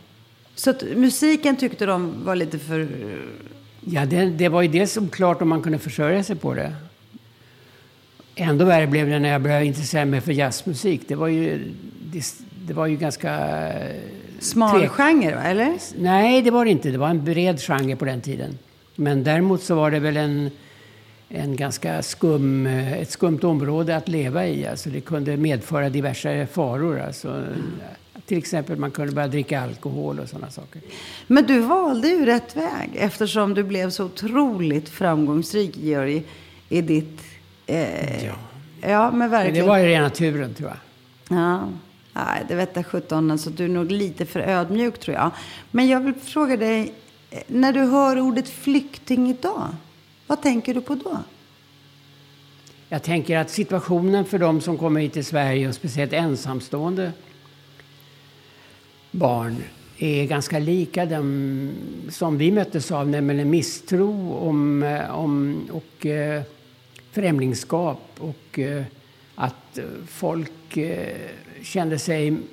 Så 0.55 0.69
att 0.69 0.83
musiken 0.95 1.55
tyckte 1.55 1.85
de 1.85 2.25
var 2.25 2.35
lite 2.35 2.59
för... 2.59 2.87
Ja, 3.89 4.05
det, 4.05 4.25
det 4.25 4.49
var 4.49 4.61
ju 4.61 4.67
dels 4.67 4.97
oklart 4.97 5.41
om 5.41 5.49
man 5.49 5.61
kunde 5.61 5.79
försörja 5.79 6.23
sig 6.23 6.35
på 6.35 6.53
det. 6.53 6.73
Ändå 8.35 8.65
värre 8.65 8.87
blev 8.87 9.09
det 9.09 9.19
när 9.19 9.29
jag 9.29 9.41
började 9.41 9.65
intressera 9.65 10.05
mig 10.05 10.21
för 10.21 10.31
jazzmusik. 10.31 11.01
Det 11.07 11.15
var 11.15 11.27
ju, 11.27 11.73
det, 12.03 12.23
det 12.67 12.73
var 12.73 12.87
ju 12.87 12.97
ganska 12.97 13.71
Smal 14.39 14.87
genre, 14.87 15.41
eller? 15.43 15.73
Nej, 15.97 16.41
det 16.41 16.51
var 16.51 16.65
det 16.65 16.71
inte. 16.71 16.91
Det 16.91 16.97
var 16.97 17.09
en 17.09 17.25
bred 17.25 17.61
genre 17.61 17.95
på 17.95 18.05
den 18.05 18.21
tiden. 18.21 18.57
Men 18.95 19.23
däremot 19.23 19.63
så 19.63 19.75
var 19.75 19.91
det 19.91 19.99
väl 19.99 20.17
en, 20.17 20.51
en 21.29 21.55
ganska 21.55 22.01
skum, 22.01 22.67
ett 22.67 23.11
skumt 23.11 23.39
område 23.43 23.95
att 23.95 24.07
leva 24.07 24.47
i. 24.47 24.67
Alltså 24.67 24.89
det 24.89 25.01
kunde 25.01 25.37
medföra 25.37 25.89
diverse 25.89 26.47
faror. 26.47 26.99
Alltså, 26.99 27.29
mm. 27.29 27.81
Till 28.27 28.37
exempel 28.37 28.77
man 28.77 28.91
kunde 28.91 29.13
börja 29.13 29.27
dricka 29.27 29.61
alkohol 29.61 30.19
och 30.19 30.29
sådana 30.29 30.51
saker. 30.51 30.81
Men 31.27 31.45
du 31.45 31.59
valde 31.59 32.07
ju 32.07 32.25
rätt 32.25 32.55
väg 32.55 32.89
eftersom 32.95 33.53
du 33.53 33.63
blev 33.63 33.89
så 33.89 34.05
otroligt 34.05 34.89
framgångsrik, 34.89 35.77
Georg, 35.77 36.23
i 36.69 36.81
ditt... 36.81 37.21
Eh, 37.65 38.25
ja. 38.25 38.33
ja, 38.81 39.11
men 39.11 39.29
verkligen. 39.29 39.53
Men 39.53 39.63
det 39.63 39.69
var 39.69 39.77
ju 39.77 39.85
rena 39.85 40.09
turen, 40.09 40.53
tror 40.53 40.69
jag. 40.69 40.77
Ja. 41.37 41.69
Nej, 42.13 42.45
det 42.47 42.55
vete 42.55 42.83
sjutton. 42.83 43.31
Alltså, 43.31 43.49
du 43.49 43.65
är 43.65 43.69
nog 43.69 43.91
lite 43.91 44.25
för 44.25 44.39
ödmjuk 44.39 44.99
tror 44.99 45.15
jag. 45.15 45.31
Men 45.71 45.87
jag 45.87 45.99
vill 45.99 46.13
fråga 46.13 46.57
dig. 46.57 46.93
Eh, 47.29 47.39
när 47.47 47.73
du 47.73 47.79
hör 47.79 48.19
ordet 48.19 48.49
flykting 48.49 49.29
idag, 49.29 49.67
vad 50.27 50.41
tänker 50.41 50.73
du 50.73 50.81
på 50.81 50.95
då? 50.95 51.17
Jag 52.89 53.03
tänker 53.03 53.37
att 53.37 53.49
situationen 53.49 54.25
för 54.25 54.39
de 54.39 54.61
som 54.61 54.77
kommer 54.77 55.01
hit 55.01 55.13
till 55.13 55.25
Sverige 55.25 55.67
och 55.67 55.75
speciellt 55.75 56.13
ensamstående 56.13 57.11
barn 59.11 59.63
är 59.97 60.25
ganska 60.25 60.59
lika 60.59 61.05
dem 61.05 61.71
som 62.09 62.37
vi 62.37 62.51
möttes 62.51 62.91
av, 62.91 63.09
nämligen 63.09 63.49
misstro 63.49 64.33
om, 64.33 64.83
eh, 64.83 65.19
om, 65.19 65.61
och 65.71 66.05
eh, 66.05 66.41
främlingskap 67.11 68.09
och 68.17 68.59
eh, 68.59 68.83
att 69.35 69.79
folk 70.07 70.77
eh, 70.77 71.15
kände 71.63 71.99
sig 71.99 72.27
mm, 72.27 72.43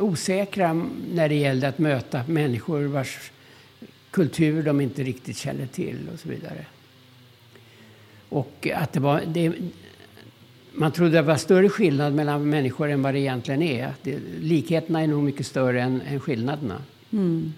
osäkra 0.00 0.86
när 1.14 1.28
det 1.28 1.34
gällde 1.34 1.68
att 1.68 1.78
möta 1.78 2.24
människor 2.28 2.82
vars 2.82 3.30
kultur 4.10 4.62
de 4.62 4.80
inte 4.80 5.02
riktigt 5.02 5.36
kände 5.36 5.66
till 5.66 6.08
och 6.12 6.20
så 6.20 6.28
vidare. 6.28 6.66
Och 8.28 8.68
att 8.74 8.92
det 8.92 9.00
var, 9.00 9.22
det, 9.26 9.52
man 10.76 10.92
trodde 10.92 11.10
det 11.10 11.22
var 11.22 11.36
större 11.36 11.68
skillnad 11.68 12.14
mellan 12.14 12.50
människor 12.50 12.90
än 12.90 13.02
vad 13.02 13.14
det 13.14 13.20
egentligen 13.20 13.62
är. 13.62 13.94
Det, 14.02 14.18
likheterna 14.40 15.02
är 15.02 15.06
nog 15.06 15.22
mycket 15.22 15.46
större 15.46 15.82
än, 15.82 16.00
än 16.00 16.20
skillnaderna. 16.20 16.82
Mm. 17.12 17.52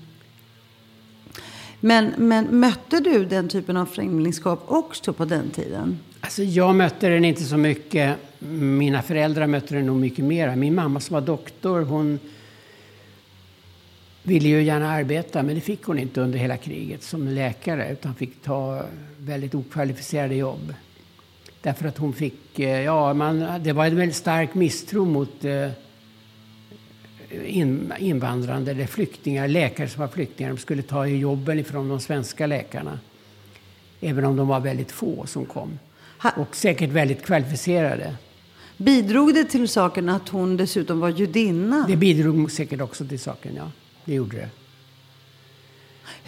Men, 1.80 2.12
men 2.16 2.60
mötte 2.60 3.00
du 3.00 3.24
den 3.24 3.48
typen 3.48 3.76
av 3.76 3.86
främlingskap 3.86 4.62
också 4.66 5.12
på 5.12 5.24
den 5.24 5.50
tiden? 5.50 5.98
Alltså 6.20 6.42
jag 6.42 6.74
mötte 6.74 7.08
den 7.08 7.24
inte 7.24 7.44
så 7.44 7.56
mycket. 7.56 8.16
Mina 8.38 9.02
föräldrar 9.02 9.46
mötte 9.46 9.74
den 9.74 9.86
nog 9.86 9.96
mycket 9.96 10.24
mer. 10.24 10.56
Min 10.56 10.74
mamma 10.74 11.00
som 11.00 11.14
var 11.14 11.20
doktor, 11.20 11.80
hon 11.80 12.18
ville 14.22 14.48
ju 14.48 14.62
gärna 14.62 14.90
arbeta, 14.90 15.42
men 15.42 15.54
det 15.54 15.60
fick 15.60 15.82
hon 15.82 15.98
inte 15.98 16.20
under 16.20 16.38
hela 16.38 16.56
kriget 16.56 17.02
som 17.02 17.28
läkare, 17.28 17.92
utan 17.92 18.14
fick 18.14 18.42
ta 18.42 18.82
väldigt 19.18 19.54
okvalificerade 19.54 20.34
jobb. 20.34 20.74
Därför 21.62 21.88
att 21.88 21.98
hon 21.98 22.12
fick, 22.12 22.58
eh, 22.58 22.82
ja, 22.82 23.14
man, 23.14 23.62
det 23.62 23.72
var 23.72 23.86
en 23.86 23.96
väldigt 23.96 24.16
stark 24.16 24.54
misstro 24.54 25.04
mot 25.04 25.44
eh, 25.44 25.70
in, 27.44 27.92
invandrande 27.98 28.70
eller 28.70 28.86
flyktingar, 28.86 29.48
läkare 29.48 29.88
som 29.88 30.00
var 30.00 30.08
flyktingar. 30.08 30.50
De 30.50 30.58
skulle 30.58 30.82
ta 30.82 31.06
jobben 31.06 31.58
ifrån 31.58 31.88
de 31.88 32.00
svenska 32.00 32.46
läkarna. 32.46 32.98
Även 34.00 34.24
om 34.24 34.36
de 34.36 34.48
var 34.48 34.60
väldigt 34.60 34.92
få 34.92 35.26
som 35.26 35.44
kom. 35.46 35.78
Och 36.36 36.56
säkert 36.56 36.90
väldigt 36.90 37.22
kvalificerade. 37.22 38.14
Bidrog 38.76 39.34
det 39.34 39.44
till 39.44 39.68
saken 39.68 40.08
att 40.08 40.28
hon 40.28 40.56
dessutom 40.56 41.00
var 41.00 41.08
judinna? 41.08 41.84
Det 41.88 41.96
bidrog 41.96 42.50
säkert 42.50 42.80
också 42.80 43.06
till 43.06 43.20
saken, 43.20 43.52
ja. 43.56 43.70
Det 44.04 44.14
gjorde 44.14 44.36
det. 44.36 44.48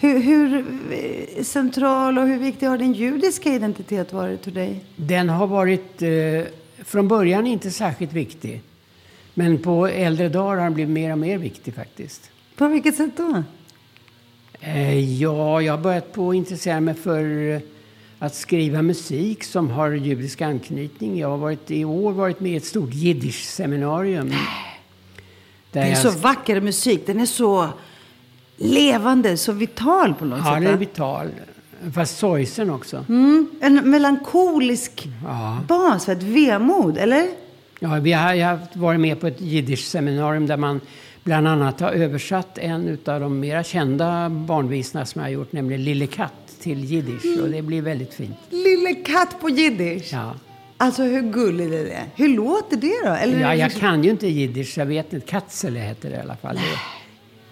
Hur, 0.01 0.19
hur, 0.19 0.65
eh, 0.91 1.43
central 1.43 2.17
och 2.17 2.27
hur 2.27 2.37
viktig 2.39 2.67
har 2.67 2.77
din 2.77 2.93
judiska 2.93 3.53
identitet 3.53 4.13
varit 4.13 4.43
för 4.43 4.51
dig? 4.51 4.83
Den 4.95 5.29
har 5.29 5.47
varit 5.47 6.01
eh, 6.01 6.09
från 6.83 7.07
början 7.07 7.47
inte 7.47 7.71
särskilt 7.71 8.13
viktig. 8.13 8.61
Men 9.33 9.57
på 9.57 9.87
äldre 9.87 10.29
dagar 10.29 10.57
har 10.57 10.63
den 10.63 10.73
blivit 10.73 10.93
mer 10.93 11.11
och 11.11 11.17
mer 11.17 11.37
viktig 11.37 11.75
faktiskt. 11.75 12.31
På 12.55 12.67
vilket 12.67 12.95
sätt 12.95 13.17
då? 13.17 13.43
Eh, 14.59 15.21
ja, 15.21 15.61
jag 15.61 15.73
har 15.73 15.83
börjat 15.83 16.13
på 16.13 16.29
att 16.29 16.35
intressera 16.35 16.79
mig 16.79 16.93
för 16.93 17.51
eh, 17.55 17.61
att 18.19 18.35
skriva 18.35 18.81
musik 18.81 19.43
som 19.43 19.69
har 19.69 19.91
judisk 19.91 20.41
anknytning. 20.41 21.19
Jag 21.19 21.29
har 21.29 21.37
varit, 21.37 21.71
i 21.71 21.85
år 21.85 22.11
varit 22.11 22.39
med 22.39 22.51
i 22.51 22.55
ett 22.55 22.65
stort 22.65 22.93
jiddisch-seminarium. 22.93 24.33
Det 25.71 25.79
är 25.79 25.95
så 25.95 26.09
vacker 26.11 26.61
musik. 26.61 27.05
Den 27.05 27.19
är 27.19 27.25
så 27.25 27.69
levande, 28.63 29.37
så 29.37 29.51
vital 29.51 30.13
på 30.13 30.25
något 30.25 30.39
ja, 30.39 30.45
sätt. 30.45 30.53
Ja, 30.53 30.59
den 30.59 30.73
är 30.73 30.77
vital. 30.77 31.27
Fast 31.93 32.17
sorgsen 32.17 32.69
också. 32.69 33.05
Mm, 33.09 33.49
en 33.61 33.89
melankolisk 33.89 35.09
ja. 35.23 35.59
bas, 35.67 36.09
ett 36.09 36.23
vemod, 36.23 36.97
eller? 36.97 37.27
Ja, 37.79 37.95
vi 37.95 38.13
har, 38.13 38.33
jag 38.33 38.47
har 38.47 38.59
varit 38.73 38.99
med 38.99 39.19
på 39.19 39.27
ett 39.27 39.41
jiddisch-seminarium 39.41 40.47
där 40.47 40.57
man 40.57 40.81
bland 41.23 41.47
annat 41.47 41.79
har 41.79 41.91
översatt 41.91 42.57
en 42.57 42.97
av 43.05 43.19
de 43.19 43.39
mera 43.39 43.63
kända 43.63 44.29
barnvisorna 44.29 45.05
som 45.05 45.21
jag 45.21 45.25
har 45.25 45.31
gjort, 45.31 45.51
nämligen 45.51 45.83
Lille 45.83 46.07
katt 46.07 46.33
till 46.59 46.83
jiddisch. 46.83 47.41
Och 47.43 47.49
det 47.49 47.61
blir 47.61 47.81
väldigt 47.81 48.13
fint. 48.13 48.37
Lille 48.49 48.93
katt 48.93 49.41
på 49.41 49.49
jiddisch? 49.49 50.09
Ja. 50.13 50.33
Alltså 50.77 51.03
hur 51.03 51.21
gulligt 51.21 51.73
är 51.73 51.83
det? 51.83 52.03
Hur 52.15 52.27
låter 52.27 52.77
det 52.77 53.09
då? 53.09 53.11
Eller 53.11 53.39
ja, 53.39 53.55
jag 53.55 53.71
kan 53.71 54.03
ju 54.03 54.09
inte 54.09 54.27
jiddisch. 54.27 54.77
Jag 54.77 54.85
vet 54.85 55.13
inte. 55.13 55.27
Katzele 55.27 55.79
heter 55.79 56.09
det 56.09 56.15
i 56.15 56.19
alla 56.19 56.35
fall. 56.35 56.59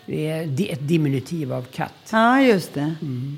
Det 0.09 0.27
är 0.29 0.73
ett 0.73 0.87
diminutiv 0.87 1.53
av 1.53 1.61
katt. 1.61 2.09
Ja, 2.11 2.41
just 2.41 2.73
det. 2.73 2.95
Mm. 3.01 3.37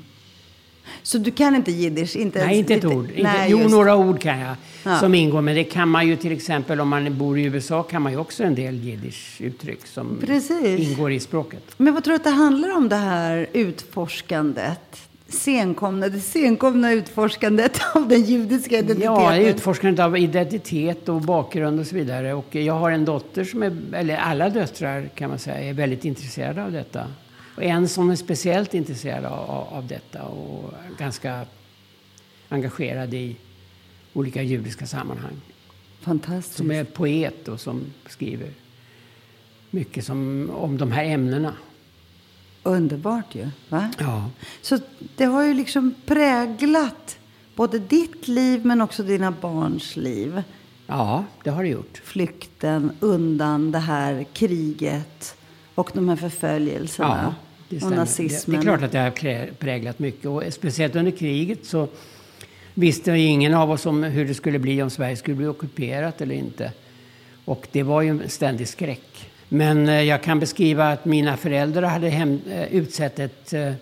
Så 1.02 1.18
du 1.18 1.30
kan 1.30 1.54
inte 1.54 1.72
jiddisch? 1.72 2.16
Inte 2.16 2.46
Nej, 2.46 2.58
inte 2.58 2.74
ett 2.74 2.84
ord. 2.84 3.08
Nej, 3.18 3.50
jo, 3.50 3.68
några 3.68 3.96
ord 3.96 4.20
kan 4.20 4.38
jag 4.38 4.56
ja. 4.82 4.98
som 4.98 5.14
ingår. 5.14 5.40
Men 5.42 5.54
det 5.54 5.64
kan 5.64 5.88
man 5.88 6.08
ju 6.08 6.16
till 6.16 6.32
exempel 6.32 6.80
om 6.80 6.88
man 6.88 7.18
bor 7.18 7.38
i 7.38 7.44
USA 7.44 7.82
kan 7.82 8.02
man 8.02 8.12
ju 8.12 8.18
också 8.18 8.44
en 8.44 8.54
del 8.54 8.74
jiddisch-uttryck 8.74 9.86
som 9.86 10.18
Precis. 10.20 10.88
ingår 10.88 11.12
i 11.12 11.20
språket. 11.20 11.62
Men 11.76 11.94
vad 11.94 12.04
tror 12.04 12.12
du 12.12 12.16
att 12.16 12.24
det 12.24 12.30
handlar 12.30 12.76
om 12.76 12.88
det 12.88 12.96
här 12.96 13.46
utforskandet? 13.52 15.08
Senkomna, 15.32 16.08
det 16.08 16.20
senkomna 16.20 16.92
utforskandet 16.92 17.80
av 17.94 18.08
den 18.08 18.22
judiska 18.22 18.78
identiteten? 18.78 19.14
Ja, 19.14 19.36
utforskandet 19.36 20.04
av 20.04 20.18
identitet 20.18 21.08
och 21.08 21.20
bakgrund 21.20 21.80
och 21.80 21.86
så 21.86 21.94
vidare. 21.94 22.34
Och 22.34 22.54
jag 22.54 22.74
har 22.74 22.90
en 22.90 23.04
dotter 23.04 23.44
som 23.44 23.62
är, 23.62 23.76
eller 23.94 24.16
alla 24.16 24.50
döttrar 24.50 25.08
kan 25.14 25.30
man 25.30 25.38
säga, 25.38 25.58
är 25.58 25.72
väldigt 25.72 26.04
intresserade 26.04 26.64
av 26.64 26.72
detta. 26.72 27.06
Och 27.56 27.62
en 27.62 27.88
som 27.88 28.10
är 28.10 28.16
speciellt 28.16 28.74
intresserad 28.74 29.24
av, 29.24 29.50
av 29.50 29.86
detta 29.86 30.22
och 30.22 30.74
ganska 30.98 31.46
engagerad 32.48 33.14
i 33.14 33.36
olika 34.12 34.42
judiska 34.42 34.86
sammanhang. 34.86 35.40
Fantastiskt. 36.00 36.56
Som 36.56 36.70
är 36.70 36.84
poet 36.84 37.48
och 37.48 37.60
som 37.60 37.84
skriver 38.06 38.48
mycket 39.72 40.04
som, 40.04 40.50
om 40.54 40.78
de 40.78 40.92
här 40.92 41.04
ämnena. 41.04 41.54
Underbart 42.62 43.34
ju. 43.34 43.48
Va? 43.68 43.90
Ja. 43.98 44.30
Så 44.62 44.78
det 45.16 45.24
har 45.24 45.42
ju 45.42 45.54
liksom 45.54 45.94
präglat 46.06 47.18
både 47.54 47.78
ditt 47.78 48.28
liv 48.28 48.66
men 48.66 48.80
också 48.80 49.02
dina 49.02 49.30
barns 49.30 49.96
liv. 49.96 50.42
Ja, 50.86 51.24
det 51.44 51.50
har 51.50 51.62
det 51.62 51.68
gjort. 51.68 52.00
Flykten 52.04 52.92
undan 53.00 53.72
det 53.72 53.78
här 53.78 54.26
kriget 54.32 55.36
och 55.74 55.90
de 55.94 56.08
här 56.08 56.16
förföljelserna. 56.16 57.34
Ja, 57.68 57.86
och 57.86 57.92
nazismen. 57.92 58.38
Det, 58.46 58.52
det, 58.52 58.56
är 58.56 58.62
klart 58.62 58.82
att 58.82 58.92
det 58.92 58.98
har 58.98 59.54
präglat 59.54 59.98
mycket. 59.98 60.26
Och 60.26 60.42
speciellt 60.50 60.96
under 60.96 61.10
kriget 61.10 61.66
så 61.66 61.88
visste 62.74 63.10
ingen 63.10 63.54
av 63.54 63.70
oss 63.70 63.86
om 63.86 64.02
hur 64.02 64.24
det 64.24 64.34
skulle 64.34 64.58
bli 64.58 64.82
om 64.82 64.90
Sverige 64.90 65.16
skulle 65.16 65.36
bli 65.36 65.46
ockuperat 65.46 66.20
eller 66.20 66.34
inte. 66.34 66.72
Och 67.44 67.68
det 67.72 67.82
var 67.82 68.02
ju 68.02 68.08
en 68.08 68.28
ständig 68.28 68.68
skräck. 68.68 69.31
Men 69.54 69.88
eh, 69.88 70.02
jag 70.02 70.22
kan 70.22 70.40
beskriva 70.40 70.92
att 70.92 71.04
mina 71.04 71.36
föräldrar 71.36 71.82
hade 71.82 72.08
hem, 72.08 72.40
eh, 72.50 72.74
utsett 72.74 73.18
ett, 73.18 73.52
eh, 73.52 73.72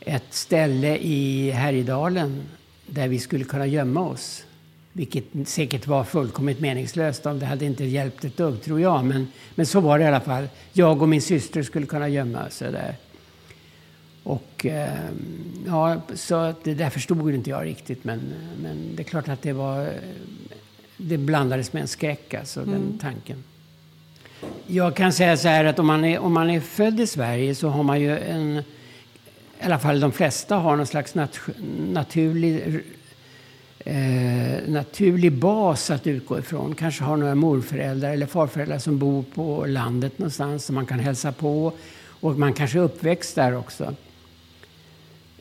ett 0.00 0.34
ställe 0.34 0.96
i 0.96 1.50
Härjedalen 1.50 2.42
där 2.86 3.08
vi 3.08 3.18
skulle 3.18 3.44
kunna 3.44 3.66
gömma 3.66 4.00
oss. 4.00 4.44
Vilket 4.92 5.24
säkert 5.44 5.86
var 5.86 6.04
fullkomligt 6.04 6.60
meningslöst. 6.60 7.22
Det 7.22 7.46
hade 7.46 7.64
inte 7.64 7.84
hjälpt 7.84 8.24
ett 8.24 8.36
dugg, 8.36 8.62
tror 8.62 8.80
jag. 8.80 9.04
Men, 9.04 9.28
men 9.54 9.66
så 9.66 9.80
var 9.80 9.98
det 9.98 10.04
i 10.04 10.08
alla 10.08 10.20
fall. 10.20 10.48
Jag 10.72 11.02
och 11.02 11.08
min 11.08 11.22
syster 11.22 11.62
skulle 11.62 11.86
kunna 11.86 12.08
gömma 12.08 12.46
oss 12.46 12.58
där. 12.58 12.96
Och 14.22 14.66
ja, 15.66 16.00
så 16.14 16.54
det 16.64 16.74
där 16.74 16.90
förstod 16.90 17.34
inte 17.34 17.50
jag 17.50 17.64
riktigt. 17.64 18.04
Men, 18.04 18.20
men 18.62 18.96
det 18.96 19.02
är 19.02 19.04
klart 19.04 19.28
att 19.28 19.42
det 19.42 19.52
var... 19.52 19.90
Det 20.96 21.18
blandades 21.18 21.72
med 21.72 21.82
en 21.82 21.88
skräck, 21.88 22.34
alltså, 22.34 22.60
mm. 22.60 22.72
den 22.72 22.98
tanken. 22.98 23.44
Jag 24.66 24.96
kan 24.96 25.12
säga 25.12 25.36
så 25.36 25.48
här 25.48 25.64
att 25.64 25.78
om 25.78 25.86
man, 25.86 26.04
är, 26.04 26.18
om 26.18 26.32
man 26.32 26.50
är 26.50 26.60
född 26.60 27.00
i 27.00 27.06
Sverige 27.06 27.54
så 27.54 27.68
har 27.68 27.82
man 27.82 28.00
ju 28.00 28.18
en, 28.18 28.56
i 28.58 29.64
alla 29.64 29.78
fall 29.78 30.00
de 30.00 30.12
flesta 30.12 30.56
har 30.56 30.76
någon 30.76 30.86
slags 30.86 31.14
nat, 31.14 31.40
naturlig, 31.92 32.80
eh, 33.78 34.68
naturlig 34.68 35.32
bas 35.32 35.90
att 35.90 36.06
utgå 36.06 36.38
ifrån. 36.38 36.74
Kanske 36.74 37.04
har 37.04 37.16
några 37.16 37.34
morföräldrar 37.34 38.12
eller 38.12 38.26
farföräldrar 38.26 38.78
som 38.78 38.98
bor 38.98 39.24
på 39.34 39.66
landet 39.66 40.18
någonstans 40.18 40.64
som 40.64 40.74
man 40.74 40.86
kan 40.86 40.98
hälsa 40.98 41.32
på. 41.32 41.72
Och 42.04 42.38
man 42.38 42.52
kanske 42.52 42.78
är 42.78 42.82
uppväxt 42.82 43.34
där 43.34 43.56
också. 43.56 43.94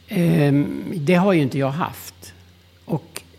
Eh, 0.07 0.53
det 0.95 1.15
har 1.15 1.33
ju 1.33 1.41
inte 1.41 1.59
jag 1.59 1.71
haft. 1.71 2.33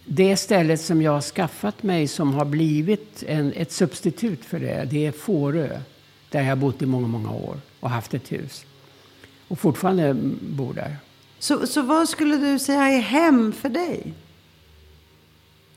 Det 0.05 0.37
stället 0.37 0.81
som 0.81 1.03
jag 1.03 1.13
har 1.13 1.21
skaffat 1.21 1.83
mig 1.83 2.09
som 2.09 2.35
har 2.35 2.45
blivit 2.45 3.23
en, 3.27 3.53
ett 3.53 3.73
substitut 3.73 4.45
för 4.45 4.61
det, 4.61 4.89
det 4.91 5.07
är 5.07 5.13
Fårö. 5.13 5.81
Där 6.31 6.41
jag 6.41 6.49
har 6.49 6.57
bott 6.57 6.83
i 6.83 6.87
många, 6.87 7.07
många 7.07 7.31
år 7.33 7.57
och 7.81 7.91
haft 7.91 8.15
ett 8.15 8.33
hus. 8.33 8.65
Och 9.49 9.59
fortfarande 9.59 10.15
bor 10.41 10.75
där. 10.75 10.97
Så, 11.39 11.67
så 11.67 11.83
vad 11.83 12.09
skulle 12.09 12.37
du 12.37 12.59
säga 12.59 12.89
är 12.89 13.01
hem 13.01 13.53
för 13.53 13.69
dig? 13.69 14.15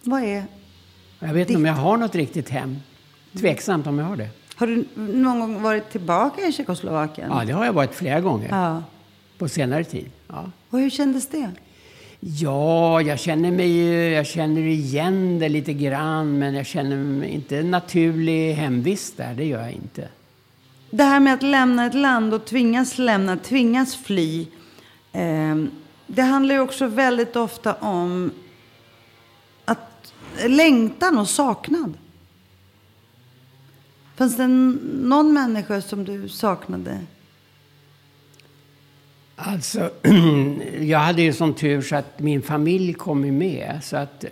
Vad 0.01 0.23
är 0.23 0.45
Jag 1.19 1.33
vet 1.33 1.49
inte 1.49 1.57
om 1.57 1.65
jag 1.65 1.73
har 1.73 1.97
något 1.97 2.15
riktigt 2.15 2.49
hem. 2.49 2.77
Tveksamt 3.39 3.87
om 3.87 3.99
jag 3.99 4.05
har 4.05 4.17
det. 4.17 4.29
Har 4.55 4.67
du 4.67 4.85
någon 4.95 5.39
gång 5.39 5.61
varit 5.61 5.89
tillbaka 5.91 6.41
i 6.41 6.51
Tjeckoslovakien? 6.51 7.31
Ja, 7.31 7.43
det 7.45 7.53
har 7.53 7.65
jag 7.65 7.73
varit 7.73 7.95
flera 7.95 8.21
gånger 8.21 8.49
Ja. 8.49 8.83
på 9.37 9.49
senare 9.49 9.83
tid. 9.83 10.11
Ja. 10.27 10.51
Och 10.69 10.79
hur 10.79 10.89
kändes 10.89 11.27
det? 11.27 11.51
Ja, 12.27 13.01
jag 13.01 13.19
känner 13.19 13.51
mig 13.51 13.81
jag 14.11 14.27
känner 14.27 14.61
igen 14.61 15.39
det 15.39 15.49
lite 15.49 15.73
grann, 15.73 16.39
men 16.39 16.53
jag 16.53 16.65
känner 16.65 16.97
mig 16.97 17.29
inte 17.29 17.63
naturlig 17.63 18.53
hemvist 18.53 19.17
där. 19.17 19.33
Det 19.33 19.45
gör 19.45 19.61
jag 19.61 19.71
inte. 19.71 20.09
Det 20.89 21.03
här 21.03 21.19
med 21.19 21.33
att 21.33 21.43
lämna 21.43 21.85
ett 21.85 21.93
land 21.93 22.33
och 22.33 22.45
tvingas 22.45 22.97
lämna, 22.97 23.37
tvingas 23.37 23.95
fly. 23.95 24.47
Eh, 25.11 25.55
det 26.07 26.21
handlar 26.21 26.55
ju 26.55 26.61
också 26.61 26.87
väldigt 26.87 27.35
ofta 27.35 27.73
om 27.73 28.31
att 29.65 30.13
längtan 30.47 31.17
och 31.17 31.29
saknad. 31.29 31.93
Fanns 34.15 34.37
det 34.37 34.47
någon 34.47 35.33
människa 35.33 35.81
som 35.81 36.05
du 36.05 36.29
saknade? 36.29 36.99
Alltså, 39.35 39.89
jag 40.81 40.99
hade 40.99 41.21
ju 41.21 41.33
sån 41.33 41.53
tur 41.53 41.81
så 41.81 41.95
att 41.95 42.19
min 42.19 42.41
familj 42.41 42.93
kom 42.93 43.25
ju 43.25 43.31
med. 43.31 43.79
Så 43.83 43.97
att 43.97 44.25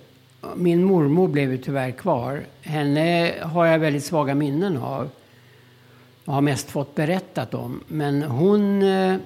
min 0.56 0.84
mormor 0.84 1.28
blev 1.28 1.52
ju 1.52 1.58
tyvärr 1.58 1.92
kvar. 1.92 2.44
Henne 2.62 3.34
har 3.42 3.66
jag 3.66 3.80
väldigt 3.80 4.04
svaga 4.04 4.36
minnen 4.36 4.78
av. 4.78 5.10
Jag 6.26 6.34
har 6.34 6.42
mest 6.42 6.70
fått 6.70 6.96
berättat 6.96 7.54
om. 7.54 7.84
Men 7.88 8.22
hon 8.24 8.82
eh, 8.82 9.18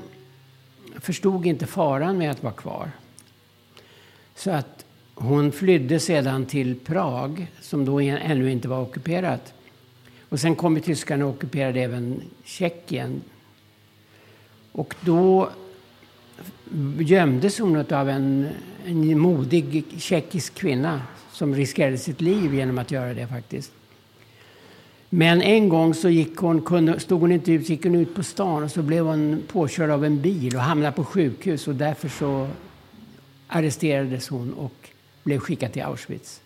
förstod 1.00 1.46
inte 1.46 1.68
faran 1.68 2.18
med 2.18 2.32
att 2.32 2.44
vara 2.44 2.54
kvar. 2.54 2.92
Så 4.36 4.52
att 4.52 4.86
hon 5.16 5.52
flydde 5.52 6.00
sedan 6.00 6.46
till 6.46 6.80
Prag, 6.80 7.48
som 7.62 7.86
då 7.86 8.00
ännu 8.00 8.52
inte 8.52 8.68
var 8.68 8.82
ockuperat. 8.82 9.54
Och 10.30 10.40
sen 10.40 10.56
kom 10.56 10.76
ju 10.76 10.82
tyskarna 10.82 11.26
och 11.26 11.32
ockuperade 11.32 11.82
även 11.82 12.22
Tjeckien. 12.44 13.22
Och 14.72 14.96
då 15.02 15.50
gömdes 17.00 17.60
hon 17.60 17.94
av 17.94 18.10
en, 18.10 18.48
en 18.86 19.20
modig 19.20 19.86
tjeckisk 19.98 20.54
kvinna 20.54 21.02
som 21.32 21.56
riskerade 21.56 21.98
sitt 21.98 22.22
liv 22.22 22.56
genom 22.56 22.78
att 22.78 22.92
göra 22.92 23.14
det 23.14 23.28
faktiskt. 23.28 23.72
Men 25.10 25.42
en 25.42 25.70
gång 25.70 25.94
så 25.94 26.10
gick 26.10 26.38
hon, 26.38 26.62
kunde, 26.62 27.00
stod 27.00 27.22
hon 27.22 27.32
inte 27.32 27.52
ut, 27.52 27.70
gick 27.70 27.84
hon 27.84 27.96
ut 27.96 28.16
på 28.16 28.24
stan 28.24 28.64
och 28.64 28.72
så 28.72 28.82
blev 28.82 29.06
hon 29.06 29.44
påkörd 29.48 29.90
av 29.90 30.06
en 30.06 30.22
bil 30.22 30.56
och 30.56 30.62
hamnade 30.62 30.92
på 30.92 31.04
sjukhus 31.06 31.68
och 31.68 31.76
därför 31.76 32.10
så 32.10 32.48
arresterades 33.48 34.28
hon 34.28 34.54
och 34.54 34.90
blev 35.24 35.40
skickad 35.40 35.74
till 35.74 35.84
Auschwitz. 35.84 36.42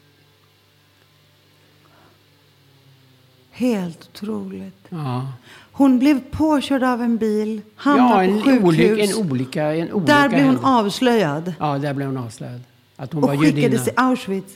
Helt 3.51 4.09
otroligt. 4.13 4.85
Ja, 4.89 5.33
Hon 5.71 5.99
blev 5.99 6.19
påkörd 6.31 6.83
av 6.83 7.01
en 7.01 7.17
bil, 7.17 7.61
hamnade 7.75 8.25
ja 8.25 8.37
på 8.37 8.43
sjukhus. 8.43 8.63
olycka, 8.63 9.03
en 9.03 9.13
olycka. 9.31 9.63
En 9.75 9.91
olycka 9.93 10.13
Där 10.13 10.29
blev 10.29 10.39
hon 10.45 10.55
hände. 10.55 10.67
avslöjad 10.67 11.53
Ja, 11.59 11.77
där 11.77 11.93
blev 11.93 12.07
hon 12.07 12.17
avslöjad. 12.17 12.61
Att 12.95 13.13
hon 13.13 13.23
och 13.23 13.29
var 13.29 13.35
skickades 13.37 13.63
judinna. 13.63 13.83
till 13.83 13.93
Auschwitz. 13.95 14.53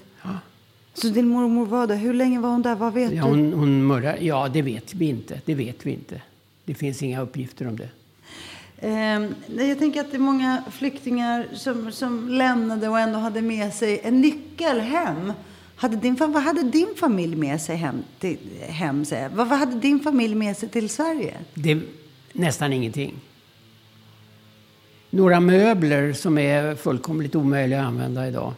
Så 0.94 1.08
din 1.08 1.28
mormor 1.28 1.66
var 1.66 1.88
där. 1.88 1.96
Hur 1.96 2.14
länge 2.14 2.40
var 2.40 2.50
hon 2.50 2.62
där? 2.62 2.76
Vad 2.76 2.94
vet 2.94 3.12
Ja, 3.12 3.24
du? 3.24 3.30
hon, 3.30 3.54
hon 3.54 3.88
mördade. 3.88 4.18
Ja, 4.26 4.48
det 4.54 4.62
vet 4.62 4.94
vi 4.94 5.06
inte. 5.10 5.42
Det 5.46 5.56
vet 5.56 5.86
vi 5.86 5.92
inte. 5.92 6.22
Det 6.66 6.74
finns 6.74 7.04
inga 7.04 7.22
uppgifter 7.22 7.68
om 7.68 7.78
det. 7.78 7.90
Nej, 9.48 9.68
jag 9.70 9.80
tänker 9.80 10.02
att 10.02 10.12
det 10.12 10.18
är 10.18 10.20
många 10.22 10.64
flyktingar 10.72 11.48
som, 11.54 11.92
som 11.92 12.30
lämnade 12.30 12.90
och 12.90 13.00
ändå 13.00 13.20
hade 13.20 13.42
med 13.42 13.74
sig 13.74 14.00
en 14.04 14.22
nyckel 14.22 14.80
hem. 14.80 15.34
Hade 15.76 15.96
din, 15.96 16.16
vad 16.16 16.44
hade 16.44 16.64
din 16.64 16.94
familj 17.00 17.36
med 17.36 17.62
sig 17.62 17.76
hem? 17.76 18.04
Till, 18.20 18.38
hem 18.68 19.06
säger 19.06 19.30
vad, 19.30 19.50
vad 19.50 19.60
hade 19.60 19.80
din 19.80 20.00
familj 20.00 20.36
med 20.36 20.58
sig 20.58 20.70
till 20.70 20.90
Sverige? 20.90 21.34
Det 21.54 21.80
nästan 22.34 22.74
ingenting. 22.74 23.16
Några 25.10 25.40
möbler 25.40 26.14
som 26.14 26.38
är 26.38 26.76
fullkomligt 26.76 27.36
omöjliga 27.36 27.82
att 27.82 27.88
använda 27.88 28.28
idag. 28.28 28.54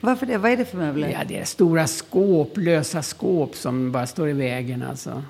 Varför 0.00 0.26
det? 0.26 0.38
Vad 0.38 0.52
är 0.52 0.56
det 0.56 0.64
för 0.64 0.78
möbler? 0.78 1.08
Ja, 1.08 1.18
det 1.28 1.38
är 1.38 1.44
stora 1.44 1.86
skåp, 1.86 2.56
lösa 2.56 3.02
skåp 3.02 3.56
som 3.56 3.92
bara 3.92 4.06
står 4.06 4.28
i 4.28 4.32
vägen 4.32 4.82
alltså. 4.82 5.22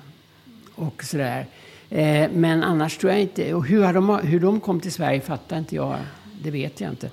Och 0.75 1.03
sådär. 1.03 1.47
Eh, 1.89 2.29
men 2.31 2.63
annars 2.63 2.97
tror 2.97 3.11
jag 3.11 3.21
inte... 3.21 3.53
Och 3.53 3.65
hur, 3.65 3.83
har 3.83 3.93
de, 3.93 4.19
hur 4.23 4.39
de 4.39 4.59
kom 4.59 4.79
till 4.79 4.91
Sverige 4.91 5.21
fattar 5.21 5.57
inte 5.57 5.75
jag. 5.75 5.97
Det 6.41 6.51
vet 6.51 6.81
jag 6.81 6.89
inte. 6.89 7.09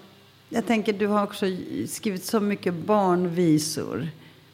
Jag 0.54 0.66
tänker, 0.66 0.92
du 0.92 1.06
har 1.06 1.24
också 1.24 1.46
skrivit 1.88 2.24
så 2.24 2.40
mycket 2.40 2.74
barnvisor 2.74 4.08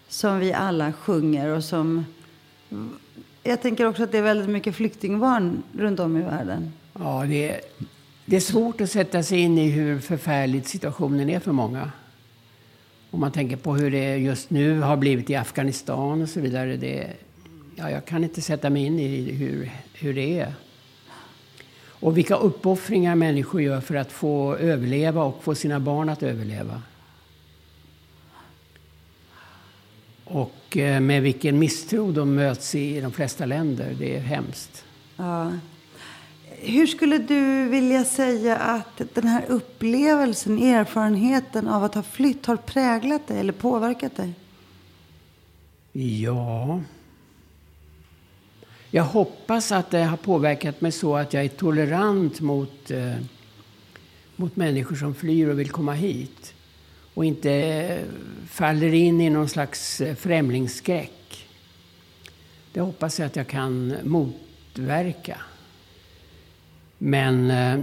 som 0.09 0.39
vi 0.39 0.53
alla 0.53 0.93
sjunger 0.93 1.49
och 1.49 1.65
som... 1.65 2.05
Jag 3.43 3.63
tänker 3.63 3.87
också 3.87 4.03
att 4.03 4.13
det 4.13 4.19
är 4.19 4.23
väldigt 4.23 4.49
mycket 4.49 4.75
flyktingbarn 4.75 5.63
runt 5.73 6.01
om 6.01 6.17
i 6.17 6.23
världen. 6.23 6.73
Ja, 6.99 7.25
det 7.29 7.51
är, 7.51 7.61
det 8.25 8.37
är 8.37 8.41
svårt 8.41 8.81
att 8.81 8.91
sätta 8.91 9.23
sig 9.23 9.39
in 9.39 9.59
i 9.59 9.71
hur 9.71 10.01
förfärligt 10.01 10.69
situationen 10.69 11.31
är 11.31 11.41
för 11.41 11.53
många. 11.53 11.93
Om 13.11 13.21
man 13.21 13.33
tänker 13.33 13.57
på 13.57 13.75
hur 13.75 13.91
det 13.91 14.17
just 14.17 14.51
nu 14.51 14.81
har 14.81 14.97
blivit 14.97 15.31
i 15.31 15.35
Afghanistan 15.35 16.23
och 16.23 16.29
så 16.29 16.41
vidare. 16.41 16.77
Det, 16.77 17.07
ja, 17.77 17.91
jag 17.91 18.05
kan 18.05 18.25
inte 18.25 18.41
sätta 18.41 18.71
mig 18.71 18.87
in 18.87 18.99
i 18.99 19.33
hur, 19.33 19.71
hur 19.95 20.15
det 20.15 20.41
är. 20.41 20.55
Och 22.01 22.19
vilka 22.19 22.37
uppoffringar 22.37 23.15
människor 23.15 23.63
gör 23.63 23.81
för 23.81 23.95
att 23.95 24.13
få 24.13 24.57
överleva 24.57 25.25
och 25.25 25.45
få 25.45 25.55
sina 25.55 25.81
barn 25.81 26.09
att 26.09 26.23
överleva. 26.23 26.83
Och 30.25 30.77
eh, 30.77 31.01
med 31.01 31.23
vilken 31.23 31.59
misstro 31.59 32.13
de 32.13 32.35
möts 32.35 32.75
i 32.75 33.01
de 33.01 33.13
flesta 33.13 33.47
länder. 33.47 33.97
Det 33.99 34.17
är 34.17 34.21
hemskt. 34.21 34.85
Ja. 35.17 35.53
Hur 36.61 36.87
skulle 36.87 37.19
du 37.19 37.69
vilja 37.69 38.05
säga 38.05 38.57
att 38.57 39.03
den 39.15 39.27
här 39.27 39.45
upplevelsen, 39.49 40.63
erfarenheten 40.63 41.69
av 41.69 41.85
att 41.85 41.95
ha 41.95 42.03
flytt 42.03 42.47
har 42.47 42.57
präglat 42.57 43.27
dig 43.27 43.41
eller 43.41 43.53
påverkat 43.53 44.17
dig? 44.17 44.33
Ja... 45.93 46.81
Jag 48.91 49.05
hoppas 49.05 49.73
att 49.73 49.91
det 49.91 50.05
har 50.05 50.17
påverkat 50.17 50.81
mig 50.81 50.93
så 50.93 51.17
att 51.17 51.33
jag 51.33 51.45
är 51.45 51.49
tolerant 51.49 52.41
mot, 52.41 52.91
eh, 52.91 53.15
mot 54.37 54.57
människor 54.57 54.97
som 54.97 55.15
flyr 55.15 55.49
och 55.49 55.59
vill 55.59 55.71
komma 55.71 55.93
hit. 55.93 56.55
Och 57.15 57.25
inte 57.25 57.53
eh, 57.53 58.05
faller 58.49 58.95
in 58.95 59.21
i 59.21 59.31
någon 59.31 59.49
slags 59.49 60.01
eh, 60.01 60.15
främlingsskräck. 60.15 61.49
Det 62.73 62.81
hoppas 62.81 63.19
jag 63.19 63.27
att 63.27 63.37
jag 63.37 63.47
kan 63.47 63.95
motverka. 64.05 65.39
Men 66.99 67.51
eh, 67.51 67.79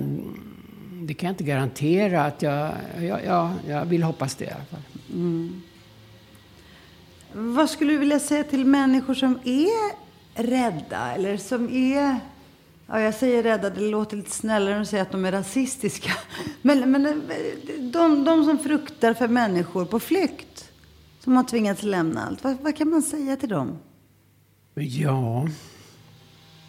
det 1.06 1.14
kan 1.14 1.28
jag 1.28 1.34
inte 1.34 1.44
garantera 1.44 2.26
att 2.26 2.42
jag... 2.42 2.72
Ja, 3.00 3.20
ja, 3.26 3.54
jag 3.68 3.86
vill 3.86 4.04
hoppas 4.04 4.36
det 4.36 4.46
i 4.46 4.50
alla 4.50 4.66
fall. 4.66 4.84
Mm. 5.14 5.62
Vad 7.34 7.70
skulle 7.70 7.94
du 7.94 7.98
vilja 7.98 8.20
säga 8.20 8.44
till 8.44 8.66
människor 8.66 9.14
som 9.14 9.40
är 9.44 10.05
rädda 10.36 11.12
eller 11.12 11.38
som 11.38 11.70
är... 11.70 12.20
Ja, 12.88 13.02
jag 13.02 13.14
säger 13.14 13.44
rädda, 13.44 13.70
det 13.70 13.82
låter 13.82 14.18
lite 14.18 14.32
snällare 14.32 14.76
än 14.76 14.82
att 14.82 14.88
säga 14.88 15.02
att 15.02 15.12
de 15.12 15.26
är 15.26 15.32
rasistiska. 15.32 16.12
Men, 16.62 16.92
men 16.92 17.06
eh, 17.06 17.16
de, 17.80 18.24
de 18.24 18.46
som 18.46 18.60
fruktar 18.60 19.14
för 19.14 19.28
människor 19.28 19.86
på 19.86 20.00
flykt, 20.00 20.72
som 21.20 21.36
har 21.36 21.44
tvingats 21.44 21.84
lämna 21.84 22.26
allt, 22.26 22.44
vad, 22.44 22.58
vad 22.62 22.76
kan 22.76 22.90
man 22.90 23.02
säga 23.02 23.36
till 23.36 23.50
dem? 23.50 23.78
Ja, 24.74 25.48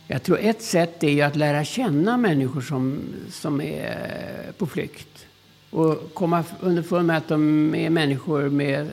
jag 0.09 0.23
tror 0.23 0.39
ett 0.39 0.63
sätt 0.63 1.03
är 1.03 1.11
ju 1.11 1.23
att 1.23 1.37
lära 1.37 1.65
känna 1.65 2.17
människor 2.17 2.61
som, 2.61 3.01
som 3.31 3.61
är 3.61 4.53
på 4.59 4.67
flykt. 4.67 5.27
Och 5.71 6.15
komma 6.15 6.45
underfund 6.61 7.07
med 7.07 7.17
att 7.17 7.29
de 7.29 7.75
är 7.75 7.91
människor 7.91 8.49
med, 8.49 8.91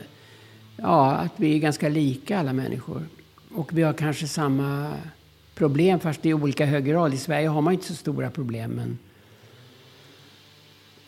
ja, 0.76 1.12
att 1.12 1.32
vi 1.36 1.54
är 1.54 1.58
ganska 1.58 1.88
lika 1.88 2.38
alla 2.38 2.52
människor. 2.52 3.08
Och 3.54 3.78
vi 3.78 3.82
har 3.82 3.92
kanske 3.92 4.28
samma 4.28 4.92
problem 5.54 6.00
fast 6.00 6.26
i 6.26 6.34
olika 6.34 6.66
hög 6.66 6.84
grad. 6.84 7.14
I 7.14 7.18
Sverige 7.18 7.48
har 7.48 7.60
man 7.60 7.72
inte 7.72 7.86
så 7.86 7.94
stora 7.94 8.30
problem. 8.30 8.70
Men, 8.70 8.98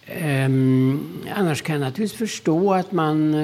Ehm, 0.06 1.24
annars 1.34 1.62
kan 1.62 1.72
jag 1.74 1.80
naturligtvis 1.80 2.18
förstå 2.18 2.74
att 2.74 2.92
man 2.92 3.34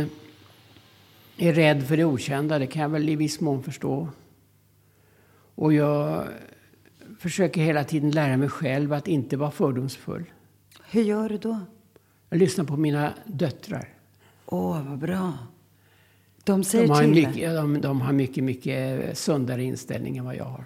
är 1.36 1.52
rädd 1.52 1.86
för 1.86 1.96
det 1.96 2.04
okända. 2.04 2.58
Det 2.58 2.66
kan 2.66 2.82
jag 2.82 2.88
väl 2.88 3.08
i 3.08 3.16
viss 3.16 3.40
mån 3.40 3.62
förstå. 3.62 4.08
Och 5.54 5.72
jag 5.72 6.24
försöker 7.18 7.60
hela 7.60 7.84
tiden 7.84 8.10
lära 8.10 8.36
mig 8.36 8.48
själv 8.48 8.92
att 8.92 9.08
inte 9.08 9.36
vara 9.36 9.50
fördomsfull. 9.50 10.24
Hur 10.90 11.02
gör 11.02 11.28
du 11.28 11.38
då? 11.38 11.60
Jag 12.28 12.38
lyssnar 12.38 12.64
på 12.64 12.76
mina 12.76 13.12
döttrar. 13.26 13.88
Åh, 14.46 14.82
vad 14.88 14.98
bra. 14.98 15.32
De 16.44 16.64
säger 16.64 16.86
De 16.86 16.92
har, 16.92 17.00
till 17.00 17.10
mycket, 17.10 17.56
de, 17.56 17.80
de 17.80 18.00
har 18.00 18.12
mycket, 18.12 18.44
mycket 18.44 19.18
sundare 19.18 19.64
inställning 19.64 20.16
än 20.16 20.24
vad 20.24 20.36
jag 20.36 20.44
har. 20.44 20.64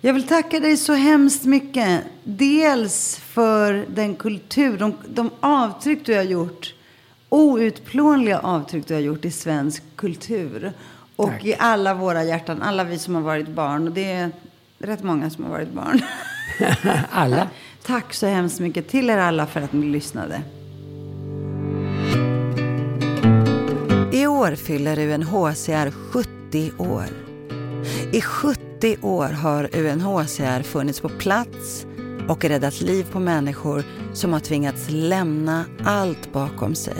Jag 0.00 0.14
vill 0.14 0.26
tacka 0.26 0.60
dig 0.60 0.76
så 0.76 0.92
hemskt 0.92 1.44
mycket. 1.44 2.04
Dels 2.24 3.16
för 3.16 3.86
den 3.94 4.14
kultur, 4.14 4.78
de, 4.78 4.94
de 5.08 5.30
avtryck 5.40 6.06
du 6.06 6.14
har 6.14 6.22
gjort. 6.22 6.74
Outplånliga 7.28 8.38
avtryck 8.38 8.86
du 8.86 8.94
har 8.94 9.00
gjort 9.00 9.24
i 9.24 9.30
svensk 9.30 9.82
kultur. 9.96 10.72
Och 11.16 11.28
Tack. 11.28 11.44
i 11.44 11.54
alla 11.58 11.94
våra 11.94 12.24
hjärtan, 12.24 12.62
alla 12.62 12.84
vi 12.84 12.98
som 12.98 13.14
har 13.14 13.22
varit 13.22 13.48
barn. 13.48 13.88
Och 13.88 13.94
det 13.94 14.12
är 14.12 14.30
rätt 14.78 15.02
många 15.02 15.30
som 15.30 15.44
har 15.44 15.50
varit 15.50 15.72
barn. 15.72 16.00
Alla. 17.10 17.48
Tack 17.82 18.14
så 18.14 18.26
hemskt 18.26 18.60
mycket 18.60 18.88
till 18.88 19.10
er 19.10 19.18
alla 19.18 19.46
för 19.46 19.60
att 19.60 19.72
ni 19.72 19.86
lyssnade. 19.86 20.42
År 24.38 24.54
fyller 24.54 24.98
UNHCR 24.98 25.90
70 25.90 26.72
år. 26.78 27.06
I 28.12 28.20
70 28.20 28.96
år 29.02 29.28
har 29.28 29.76
UNHCR 29.76 30.62
funnits 30.62 31.00
på 31.00 31.08
plats 31.08 31.86
och 32.28 32.44
räddat 32.44 32.80
liv 32.80 33.06
på 33.12 33.20
människor 33.20 33.84
som 34.12 34.32
har 34.32 34.40
tvingats 34.40 34.86
lämna 34.88 35.64
allt 35.84 36.32
bakom 36.32 36.74
sig. 36.74 36.96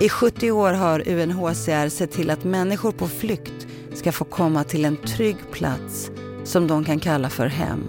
I 0.00 0.08
70 0.08 0.50
år 0.50 0.72
har 0.72 1.08
UNHCR 1.08 1.88
sett 1.88 2.12
till 2.12 2.30
att 2.30 2.44
människor 2.44 2.92
på 2.92 3.08
flykt 3.08 3.66
ska 3.94 4.12
få 4.12 4.24
komma 4.24 4.64
till 4.64 4.84
en 4.84 4.96
trygg 4.96 5.36
plats 5.50 6.10
som 6.44 6.66
de 6.66 6.84
kan 6.84 7.00
kalla 7.00 7.30
för 7.30 7.46
hem. 7.46 7.82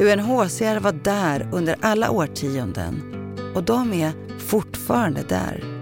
UNHCR 0.00 0.80
var 0.80 0.92
där 0.92 1.48
under 1.52 1.76
alla 1.80 2.10
årtionden 2.10 3.02
och 3.54 3.62
de 3.62 3.92
är 3.92 4.12
fortfarande 4.38 5.22
där. 5.28 5.77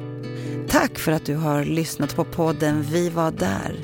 Tack 0.80 0.98
för 0.98 1.12
att 1.12 1.24
du 1.24 1.34
har 1.34 1.64
lyssnat 1.64 2.16
på 2.16 2.24
podden 2.24 2.82
Vi 2.82 3.10
var 3.10 3.30
där. 3.30 3.76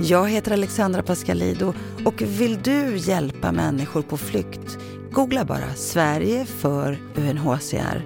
Jag 0.00 0.28
heter 0.28 0.52
Alexandra 0.52 1.02
Pascalido 1.02 1.74
och 2.04 2.22
vill 2.22 2.62
du 2.62 2.96
hjälpa 2.96 3.52
människor 3.52 4.02
på 4.02 4.16
flykt? 4.16 4.78
Googla 5.10 5.44
bara 5.44 5.74
Sverige 5.74 6.44
för 6.44 6.98
UNHCR 7.16 8.04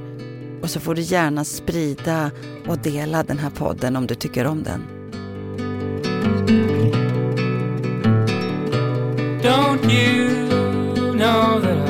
och 0.62 0.70
så 0.70 0.80
får 0.80 0.94
du 0.94 1.02
gärna 1.02 1.44
sprida 1.44 2.30
och 2.66 2.78
dela 2.78 3.22
den 3.22 3.38
här 3.38 3.50
podden 3.50 3.96
om 3.96 4.06
du 4.06 4.14
tycker 4.14 4.46
om 4.46 4.62
den. 4.62 4.86
Don't 9.42 9.92
you 9.92 11.12
know 11.12 11.60
that 11.60 11.85